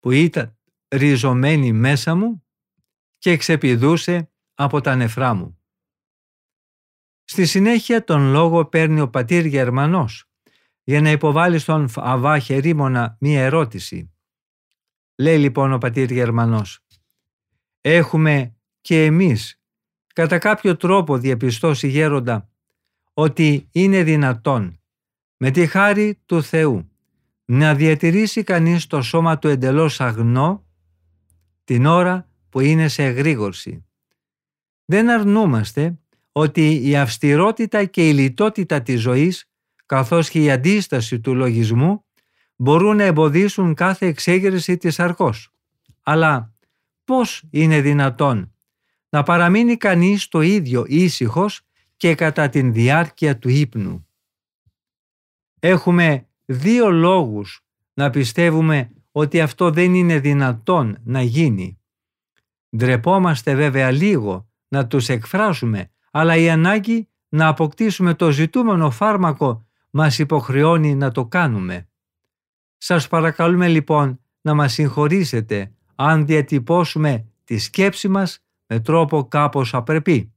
που 0.00 0.10
ήταν 0.10 0.58
ριζωμένη 0.88 1.72
μέσα 1.72 2.14
μου 2.14 2.44
και 3.18 3.30
εξεπηδούσε 3.30 4.32
από 4.54 4.80
τα 4.80 4.96
νεφρά 4.96 5.34
μου. 5.34 5.60
Στη 7.24 7.46
συνέχεια 7.46 8.04
τον 8.04 8.30
λόγο 8.30 8.66
παίρνει 8.66 9.00
ο 9.00 9.10
πατήρ 9.10 9.46
Γερμανός 9.46 10.24
για 10.82 11.00
να 11.00 11.10
υποβάλει 11.10 11.58
στον 11.58 11.88
Αβά 11.94 12.38
Χερίμωνα 12.38 13.16
μία 13.20 13.44
ερώτηση. 13.44 14.14
Λέει 15.14 15.38
λοιπόν 15.38 15.72
ο 15.72 15.78
πατήρ 15.78 16.10
Γερμανός 16.10 16.84
«Έχουμε 17.80 18.56
και 18.80 19.04
εμείς 19.04 19.60
κατά 20.14 20.38
κάποιο 20.38 20.76
τρόπο 20.76 21.18
διαπιστώσει 21.18 21.88
γέροντα 21.88 22.50
ότι 23.12 23.68
είναι 23.72 24.02
δυνατόν 24.02 24.80
με 25.36 25.50
τη 25.50 25.66
χάρη 25.66 26.22
του 26.26 26.42
Θεού 26.42 26.89
να 27.52 27.74
διατηρήσει 27.74 28.42
κανείς 28.42 28.86
το 28.86 29.02
σώμα 29.02 29.38
του 29.38 29.48
εντελώς 29.48 30.00
αγνό 30.00 30.66
την 31.64 31.86
ώρα 31.86 32.28
που 32.48 32.60
είναι 32.60 32.88
σε 32.88 33.04
εγρήγορση. 33.04 33.84
Δεν 34.84 35.10
αρνούμαστε 35.10 35.98
ότι 36.32 36.88
η 36.88 36.96
αυστηρότητα 36.96 37.84
και 37.84 38.08
η 38.08 38.12
λιτότητα 38.12 38.82
της 38.82 39.00
ζωής 39.00 39.50
καθώς 39.86 40.30
και 40.30 40.42
η 40.42 40.50
αντίσταση 40.50 41.20
του 41.20 41.34
λογισμού 41.34 42.04
μπορούν 42.56 42.96
να 42.96 43.04
εμποδίσουν 43.04 43.74
κάθε 43.74 44.06
εξέγερση 44.06 44.76
της 44.76 45.00
αρκός. 45.00 45.52
Αλλά 46.02 46.54
πώς 47.04 47.44
είναι 47.50 47.80
δυνατόν 47.80 48.54
να 49.08 49.22
παραμείνει 49.22 49.76
κανείς 49.76 50.28
το 50.28 50.40
ίδιο 50.40 50.84
ήσυχος 50.86 51.60
και 51.96 52.14
κατά 52.14 52.48
την 52.48 52.72
διάρκεια 52.72 53.38
του 53.38 53.48
ύπνου; 53.48 54.08
Έχουμε 55.60 56.24
δύο 56.52 56.90
λόγους 56.90 57.64
να 57.94 58.10
πιστεύουμε 58.10 58.90
ότι 59.12 59.40
αυτό 59.40 59.70
δεν 59.70 59.94
είναι 59.94 60.18
δυνατόν 60.18 60.98
να 61.04 61.22
γίνει. 61.22 61.80
Ντρεπόμαστε 62.76 63.54
βέβαια 63.54 63.90
λίγο 63.90 64.48
να 64.68 64.86
τους 64.86 65.08
εκφράσουμε, 65.08 65.90
αλλά 66.10 66.36
η 66.36 66.50
ανάγκη 66.50 67.08
να 67.28 67.48
αποκτήσουμε 67.48 68.14
το 68.14 68.30
ζητούμενο 68.30 68.90
φάρμακο 68.90 69.66
μας 69.90 70.18
υποχρεώνει 70.18 70.94
να 70.94 71.10
το 71.10 71.26
κάνουμε. 71.26 71.88
Σας 72.78 73.08
παρακαλούμε 73.08 73.68
λοιπόν 73.68 74.20
να 74.40 74.54
μας 74.54 74.72
συγχωρήσετε 74.72 75.72
αν 75.94 76.26
διατυπώσουμε 76.26 77.26
τη 77.44 77.58
σκέψη 77.58 78.08
μας 78.08 78.44
με 78.66 78.80
τρόπο 78.80 79.28
κάπως 79.28 79.74
απρεπή. 79.74 80.32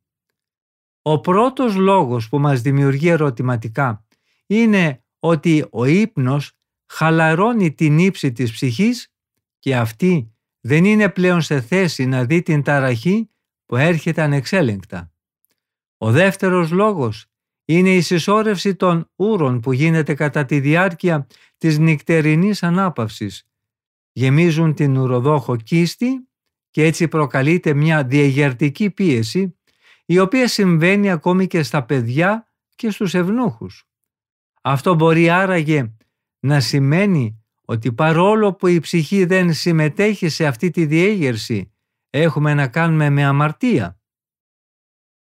Ο 1.01 1.19
πρώτος 1.19 1.75
λόγος 1.75 2.29
που 2.29 2.39
μας 2.39 2.61
δημιουργεί 2.61 3.07
ερωτηματικά 3.07 4.05
είναι 4.45 5.02
ότι 5.25 5.65
ο 5.71 5.85
ύπνος 5.85 6.51
χαλαρώνει 6.85 7.73
την 7.73 7.97
ύψη 7.97 8.31
της 8.31 8.51
ψυχής 8.51 9.13
και 9.59 9.75
αυτή 9.75 10.33
δεν 10.59 10.85
είναι 10.85 11.09
πλέον 11.09 11.41
σε 11.41 11.61
θέση 11.61 12.05
να 12.05 12.25
δει 12.25 12.41
την 12.41 12.63
ταραχή 12.63 13.29
που 13.65 13.75
έρχεται 13.75 14.21
ανεξέλεγκτα. 14.21 15.11
Ο 15.97 16.11
δεύτερος 16.11 16.71
λόγος 16.71 17.25
είναι 17.65 17.89
η 17.89 18.01
συσσόρευση 18.01 18.75
των 18.75 19.09
ούρων 19.15 19.59
που 19.59 19.73
γίνεται 19.73 20.13
κατά 20.13 20.45
τη 20.45 20.59
διάρκεια 20.59 21.27
της 21.57 21.77
νυχτερινής 21.77 22.63
ανάπαυσης. 22.63 23.47
Γεμίζουν 24.11 24.73
την 24.73 24.97
ουροδόχο 24.97 25.55
κίστη 25.55 26.27
και 26.69 26.83
έτσι 26.83 27.07
προκαλείται 27.07 27.73
μια 27.73 28.03
διαγερτική 28.03 28.89
πίεση 28.89 29.57
η 30.05 30.19
οποία 30.19 30.47
συμβαίνει 30.47 31.11
ακόμη 31.11 31.47
και 31.47 31.63
στα 31.63 31.83
παιδιά 31.83 32.47
και 32.75 32.89
στους 32.91 33.13
ευνούχους. 33.13 33.87
Αυτό 34.65 34.95
μπορεί 34.95 35.29
άραγε 35.29 35.95
να 36.39 36.59
σημαίνει 36.59 37.43
ότι 37.65 37.93
παρόλο 37.93 38.53
που 38.53 38.67
η 38.67 38.79
ψυχή 38.79 39.25
δεν 39.25 39.53
συμμετέχει 39.53 40.29
σε 40.29 40.45
αυτή 40.45 40.69
τη 40.69 40.85
διέγερση 40.85 41.73
έχουμε 42.09 42.53
να 42.53 42.67
κάνουμε 42.67 43.09
με 43.09 43.23
αμαρτία. 43.23 43.99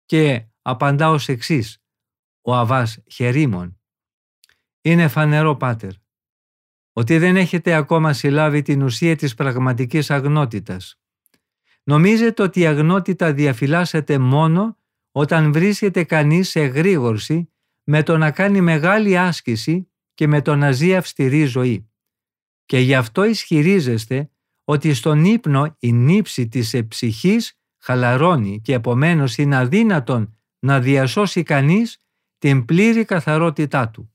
Και 0.04 0.46
απαντά 0.62 1.10
ως 1.10 1.28
εξής 1.28 1.82
ο 2.40 2.54
Αβάς 2.54 3.02
Χερίμων. 3.10 3.80
Είναι 4.80 5.08
φανερό, 5.08 5.56
Πάτερ, 5.56 5.92
ότι 6.92 7.18
δεν 7.18 7.36
έχετε 7.36 7.74
ακόμα 7.74 8.12
συλλάβει 8.12 8.62
την 8.62 8.82
ουσία 8.82 9.16
της 9.16 9.34
πραγματικής 9.34 10.10
αγνότητας. 10.10 11.00
Νομίζετε 11.82 12.42
ότι 12.42 12.60
η 12.60 12.66
αγνότητα 12.66 13.32
διαφυλάσσεται 13.32 14.18
μόνο 14.18 14.78
όταν 15.12 15.52
βρίσκεται 15.52 16.04
κανείς 16.04 16.48
σε 16.48 16.60
γρήγορση 16.60 17.53
με 17.85 18.03
το 18.03 18.18
να 18.18 18.30
κάνει 18.30 18.61
μεγάλη 18.61 19.18
άσκηση 19.18 19.89
και 20.14 20.26
με 20.26 20.43
το 20.43 20.57
να 20.57 20.72
ζει 20.72 20.97
αυστηρή 20.97 21.45
ζωή. 21.45 21.89
Και 22.66 22.78
γι' 22.78 22.95
αυτό 22.95 23.24
ισχυρίζεστε 23.24 24.30
ότι 24.64 24.95
στον 24.95 25.24
ύπνο 25.24 25.76
η 25.78 25.93
νύψη 25.93 26.49
της 26.49 26.82
ψυχής 26.89 27.59
χαλαρώνει 27.78 28.61
και 28.61 28.74
επομένως 28.74 29.39
είναι 29.39 29.57
αδύνατον 29.57 30.37
να 30.59 30.80
διασώσει 30.80 31.43
κανείς 31.43 31.99
την 32.39 32.64
πλήρη 32.64 33.05
καθαρότητά 33.05 33.89
του. 33.89 34.14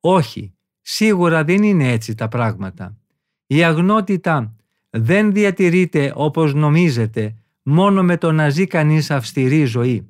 Όχι, 0.00 0.54
σίγουρα 0.80 1.44
δεν 1.44 1.62
είναι 1.62 1.92
έτσι 1.92 2.14
τα 2.14 2.28
πράγματα. 2.28 2.98
Η 3.46 3.64
αγνότητα 3.64 4.56
δεν 4.90 5.32
διατηρείται 5.32 6.12
όπως 6.14 6.54
νομίζετε 6.54 7.34
μόνο 7.62 8.02
με 8.02 8.16
το 8.16 8.32
να 8.32 8.48
ζει 8.48 8.66
κανείς 8.66 9.10
αυστηρή 9.10 9.64
ζωή. 9.64 10.08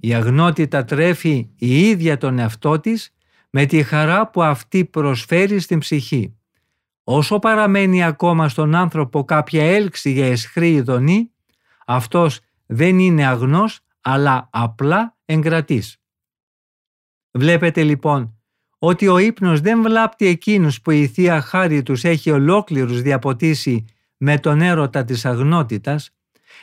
Η 0.00 0.14
αγνότητα 0.14 0.84
τρέφει 0.84 1.48
η 1.56 1.80
ίδια 1.80 2.16
τον 2.16 2.38
εαυτό 2.38 2.80
της 2.80 3.14
με 3.50 3.66
τη 3.66 3.82
χαρά 3.82 4.30
που 4.30 4.42
αυτή 4.42 4.84
προσφέρει 4.84 5.60
στην 5.60 5.78
ψυχή. 5.78 6.36
Όσο 7.04 7.38
παραμένει 7.38 8.04
ακόμα 8.04 8.48
στον 8.48 8.74
άνθρωπο 8.74 9.24
κάποια 9.24 9.64
έλξη 9.64 10.10
για 10.10 10.26
εσχρή 10.26 10.72
ειδονή, 10.72 11.30
αυτός 11.86 12.40
δεν 12.66 12.98
είναι 12.98 13.26
αγνός 13.26 13.80
αλλά 14.00 14.48
απλά 14.52 15.16
εγκρατής. 15.24 16.00
Βλέπετε 17.30 17.82
λοιπόν 17.82 18.38
ότι 18.78 19.08
ο 19.08 19.18
ύπνος 19.18 19.60
δεν 19.60 19.82
βλάπτει 19.82 20.26
εκείνους 20.26 20.80
που 20.80 20.90
η 20.90 21.06
Θεία 21.06 21.40
Χάρη 21.40 21.82
τους 21.82 22.04
έχει 22.04 22.30
ολόκληρους 22.30 23.02
διαποτίσει 23.02 23.84
με 24.16 24.38
τον 24.38 24.60
έρωτα 24.60 25.04
της 25.04 25.24
αγνότητας, 25.24 26.10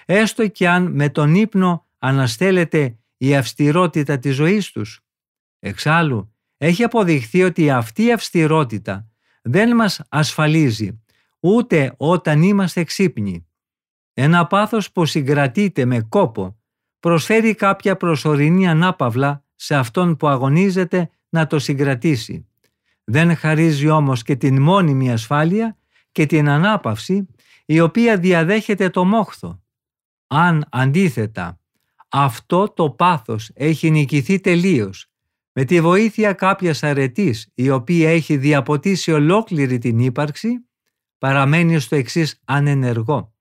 έστω 0.06 0.48
και 0.48 0.70
αν 0.70 0.92
με 0.92 1.10
τον 1.10 1.36
ύπνο 1.36 1.86
αναστέλλεται 2.00 2.98
η 3.26 3.36
αυστηρότητα 3.36 4.20
της 4.20 4.36
ζωής 4.36 4.72
τους. 4.72 5.02
Εξάλλου, 5.60 6.36
έχει 6.58 6.84
αποδειχθεί 6.84 7.44
ότι 7.44 7.70
αυτή 7.70 8.04
η 8.04 8.12
αυστηρότητα 8.12 9.08
δεν 9.42 9.76
μας 9.76 10.02
ασφαλίζει 10.10 11.04
ούτε 11.40 11.94
όταν 11.98 12.42
είμαστε 12.42 12.84
ξύπνοι. 12.84 13.48
Ένα 14.14 14.48
πάθος 14.48 14.92
που 14.92 15.06
συγκρατείται 15.06 15.86
με 15.86 16.02
κόπο 16.02 16.60
προσφέρει 17.00 17.56
κάποια 17.56 17.98
προσωρινή 17.98 18.68
ανάπαυλα 18.68 19.46
σε 19.56 19.76
αυτόν 19.76 20.18
που 20.18 20.28
αγωνίζεται 20.28 21.10
να 21.30 21.48
το 21.48 21.60
συγκρατήσει. 21.60 22.48
Δεν 23.04 23.36
χαρίζει 23.36 23.90
όμως 23.90 24.24
και 24.24 24.36
την 24.36 24.62
μόνιμη 24.62 25.12
ασφάλεια 25.12 25.78
και 26.12 26.26
την 26.26 26.50
ανάπαυση 26.50 27.28
η 27.66 27.80
οποία 27.80 28.18
διαδέχεται 28.18 28.90
το 28.90 29.06
μόχθο. 29.06 29.64
Αν 30.28 30.66
αντίθετα 30.72 31.58
αυτό 32.16 32.74
το 32.74 32.90
πάθος 32.90 33.52
έχει 33.54 33.90
νικηθεί 33.90 34.40
τελείως 34.40 35.08
με 35.54 35.64
τη 35.64 35.82
βοήθεια 35.82 36.34
κάποιας 36.34 36.84
αρετής 36.84 37.50
η 37.54 37.70
οποία 37.70 38.10
έχει 38.10 38.38
διαποτίσει 38.38 39.12
ολόκληρη 39.12 39.78
την 39.78 40.00
ύπαρξη 40.00 40.66
παραμένει 41.18 41.80
στο 41.80 41.96
εξής 41.96 42.42
ανενεργό. 42.46 43.34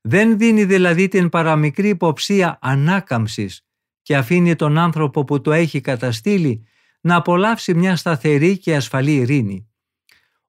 Δεν 0.00 0.38
δίνει 0.38 0.64
δηλαδή 0.64 1.08
την 1.08 1.28
παραμικρή 1.28 1.88
υποψία 1.88 2.58
ανάκαμψης 2.60 3.66
και 4.02 4.16
αφήνει 4.16 4.56
τον 4.56 4.78
άνθρωπο 4.78 5.24
που 5.24 5.40
το 5.40 5.52
έχει 5.52 5.80
καταστήλει 5.80 6.66
να 7.00 7.16
απολαύσει 7.16 7.74
μια 7.74 7.96
σταθερή 7.96 8.58
και 8.58 8.76
ασφαλή 8.76 9.14
ειρήνη. 9.14 9.68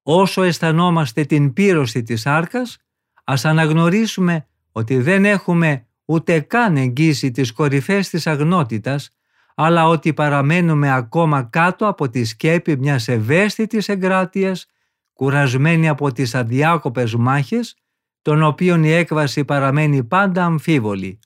Όσο 0.02 0.42
αισθανόμαστε 0.42 1.26
την 1.26 1.54
πύρωση 1.54 2.04
της 2.04 2.26
άρκας, 2.26 2.78
ας 3.24 3.46
αναγνωρίσουμε 3.46 4.48
ότι 4.72 4.98
δεν 4.98 5.26
έχουμε 5.26 5.84
ούτε 6.10 6.40
καν 6.40 6.78
εγγύσει 6.78 7.32
τις 7.32 7.52
κορυφές 7.52 8.10
της 8.10 8.28
αγνότητας, 8.28 9.10
αλλά 9.56 9.88
ότι 9.88 10.14
παραμένουμε 10.14 10.94
ακόμα 10.94 11.44
κάτω 11.44 11.88
από 11.88 12.10
τη 12.10 12.24
σκέπη 12.24 12.78
μιας 12.78 13.08
ευαίσθητης 13.08 13.90
εγκράτειας, 13.90 14.66
κουρασμένη 15.14 15.90
από 15.90 16.12
τις 16.12 16.36
αδιάκοπες 16.36 17.16
μάχες, 17.16 17.76
των 18.22 18.44
οποίων 18.44 18.84
η 18.84 18.92
έκβαση 18.92 19.46
παραμένει 19.46 20.04
πάντα 20.04 20.46
αμφίβολη. 20.46 21.20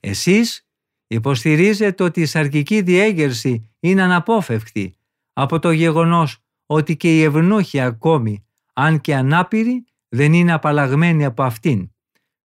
Εσείς 0.00 0.64
Υποστηρίζεται 1.06 2.02
ότι 2.04 2.20
η 2.20 2.26
σαρκική 2.26 2.80
διέγερση 2.80 3.70
είναι 3.80 4.02
αναπόφευκτη 4.02 4.94
από 5.32 5.58
το 5.58 5.70
γεγονός 5.70 6.38
ότι 6.66 6.96
και 6.96 7.16
οι 7.18 7.22
ευνούχοι 7.22 7.80
ακόμη, 7.80 8.46
αν 8.72 9.00
και 9.00 9.14
ανάπηροι, 9.14 9.84
δεν 10.08 10.32
είναι 10.32 10.52
απαλλαγμένοι 10.52 11.24
από 11.24 11.42
αυτήν. 11.42 11.93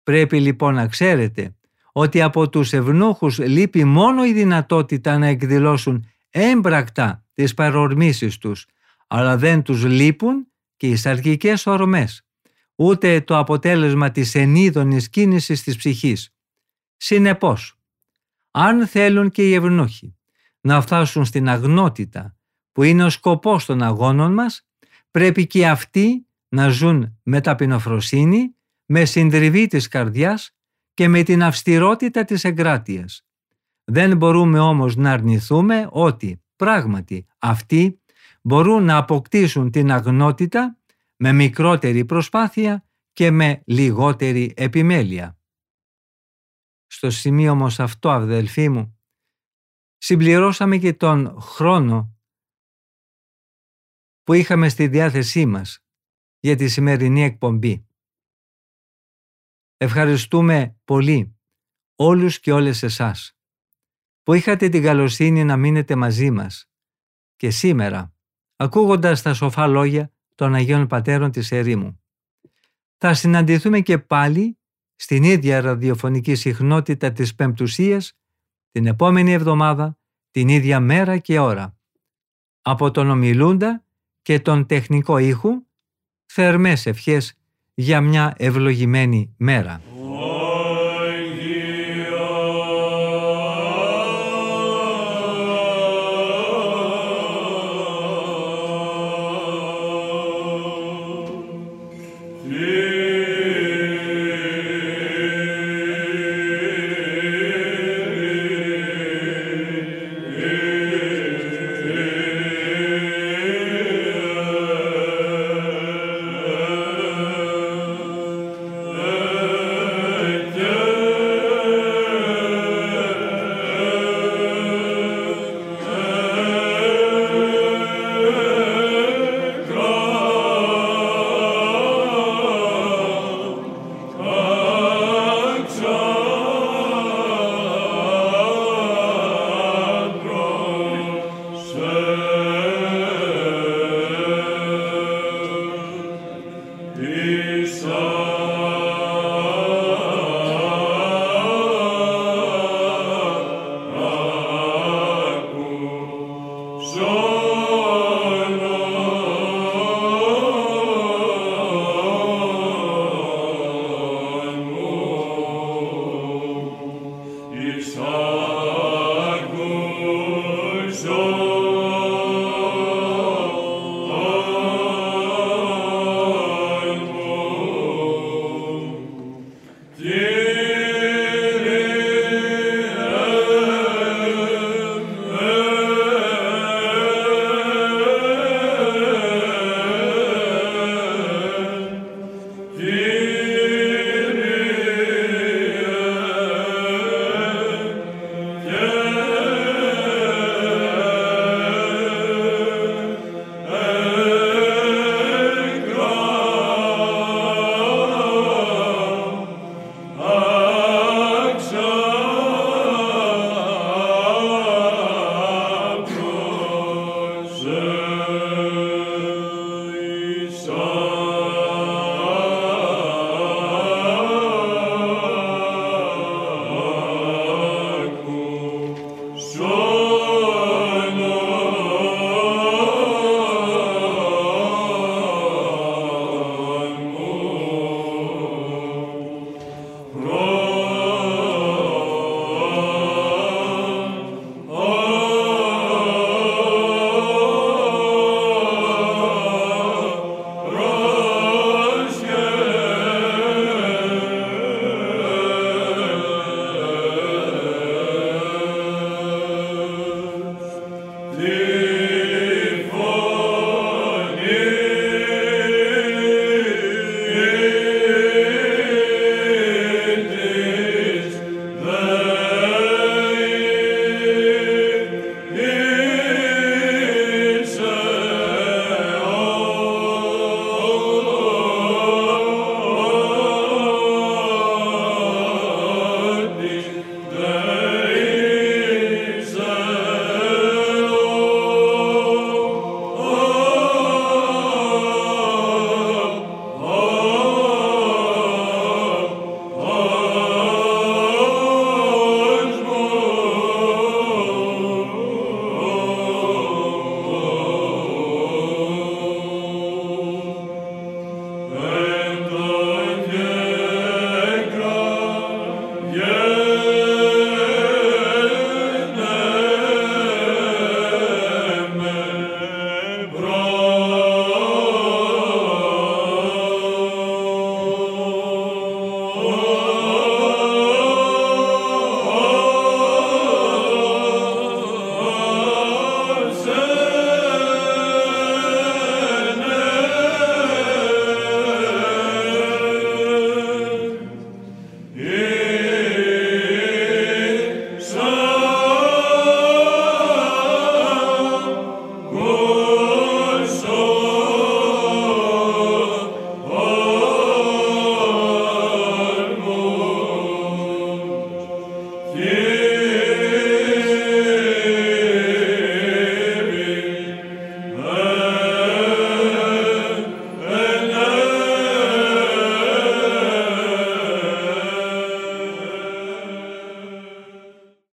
Πρέπει 0.02 0.40
λοιπόν 0.40 0.74
να 0.74 0.86
ξέρετε 0.86 1.54
ότι 1.92 2.22
από 2.22 2.48
τους 2.48 2.72
ευνούχους 2.72 3.38
λείπει 3.38 3.84
μόνο 3.84 4.24
η 4.24 4.32
δυνατότητα 4.32 5.18
να 5.18 5.26
εκδηλώσουν 5.26 6.06
έμπρακτα 6.30 7.24
τις 7.32 7.54
παρορμήσεις 7.54 8.38
τους, 8.38 8.66
αλλά 9.06 9.36
δεν 9.36 9.62
τους 9.62 9.84
λείπουν 9.84 10.46
και 10.76 10.86
οι 10.88 10.96
σαρκικές 10.96 11.66
ορμές, 11.66 12.26
ούτε 12.74 13.20
το 13.20 13.38
αποτέλεσμα 13.38 14.10
της 14.10 14.34
ενίδωνης 14.34 15.08
κίνησης 15.08 15.62
της 15.62 15.76
ψυχής. 15.76 16.34
Συνεπώς, 16.96 17.78
αν 18.50 18.86
θέλουν 18.86 19.30
και 19.30 19.48
οι 19.48 19.54
ευνούχοι 19.54 20.16
να 20.60 20.80
φτάσουν 20.80 21.24
στην 21.24 21.48
αγνότητα 21.48 22.36
που 22.72 22.82
είναι 22.82 23.04
ο 23.04 23.10
σκοπός 23.10 23.64
των 23.64 23.82
αγώνων 23.82 24.32
μας, 24.32 24.66
πρέπει 25.10 25.46
και 25.46 25.68
αυτοί 25.68 26.26
να 26.48 26.68
ζουν 26.68 27.18
με 27.22 27.40
ταπεινοφροσύνη, 27.40 28.56
με 28.94 29.04
συντριβή 29.04 29.66
της 29.66 29.88
καρδιάς 29.88 30.56
και 30.94 31.08
με 31.08 31.22
την 31.22 31.42
αυστηρότητα 31.42 32.24
της 32.24 32.44
εγκράτειας. 32.44 33.26
Δεν 33.84 34.16
μπορούμε 34.16 34.58
όμως 34.58 34.96
να 34.96 35.12
αρνηθούμε 35.12 35.88
ότι 35.90 36.42
πράγματι 36.56 37.26
αυτοί 37.38 38.02
μπορούν 38.42 38.84
να 38.84 38.96
αποκτήσουν 38.96 39.70
την 39.70 39.90
αγνότητα 39.90 40.78
με 41.16 41.32
μικρότερη 41.32 42.04
προσπάθεια 42.04 42.84
και 43.12 43.30
με 43.30 43.62
λιγότερη 43.66 44.52
επιμέλεια. 44.56 45.38
Στο 46.86 47.10
σημείο 47.10 47.52
όμως 47.52 47.80
αυτό, 47.80 48.10
αδελφοί 48.10 48.68
μου, 48.68 48.98
συμπληρώσαμε 49.98 50.78
και 50.78 50.92
τον 50.92 51.40
χρόνο 51.40 52.16
που 54.22 54.32
είχαμε 54.32 54.68
στη 54.68 54.86
διάθεσή 54.86 55.46
μας 55.46 55.84
για 56.40 56.56
τη 56.56 56.68
σημερινή 56.68 57.22
εκπομπή. 57.22 57.86
Ευχαριστούμε 59.84 60.76
πολύ 60.84 61.36
όλους 61.94 62.40
και 62.40 62.52
όλες 62.52 62.82
εσάς 62.82 63.36
που 64.22 64.32
είχατε 64.32 64.68
την 64.68 64.82
καλοσύνη 64.82 65.44
να 65.44 65.56
μείνετε 65.56 65.96
μαζί 65.96 66.30
μας 66.30 66.70
και 67.36 67.50
σήμερα 67.50 68.14
ακούγοντας 68.56 69.22
τα 69.22 69.34
σοφά 69.34 69.66
λόγια 69.66 70.12
των 70.34 70.54
Αγίων 70.54 70.86
Πατέρων 70.86 71.30
της 71.30 71.52
Ερήμου. 71.52 72.02
Θα 72.96 73.14
συναντηθούμε 73.14 73.80
και 73.80 73.98
πάλι 73.98 74.58
στην 74.96 75.22
ίδια 75.22 75.60
ραδιοφωνική 75.60 76.34
συχνότητα 76.34 77.12
της 77.12 77.34
Πεμπτουσίας 77.34 78.18
την 78.70 78.86
επόμενη 78.86 79.32
εβδομάδα, 79.32 79.98
την 80.30 80.48
ίδια 80.48 80.80
μέρα 80.80 81.18
και 81.18 81.38
ώρα. 81.38 81.76
Από 82.62 82.90
τον 82.90 83.10
ομιλούντα 83.10 83.84
και 84.22 84.40
τον 84.40 84.66
τεχνικό 84.66 85.18
ήχου, 85.18 85.66
θερμές 86.26 86.86
ευχές 86.86 87.36
για 87.74 88.00
μια 88.00 88.34
ευλογημένη 88.36 89.34
μέρα. 89.36 89.80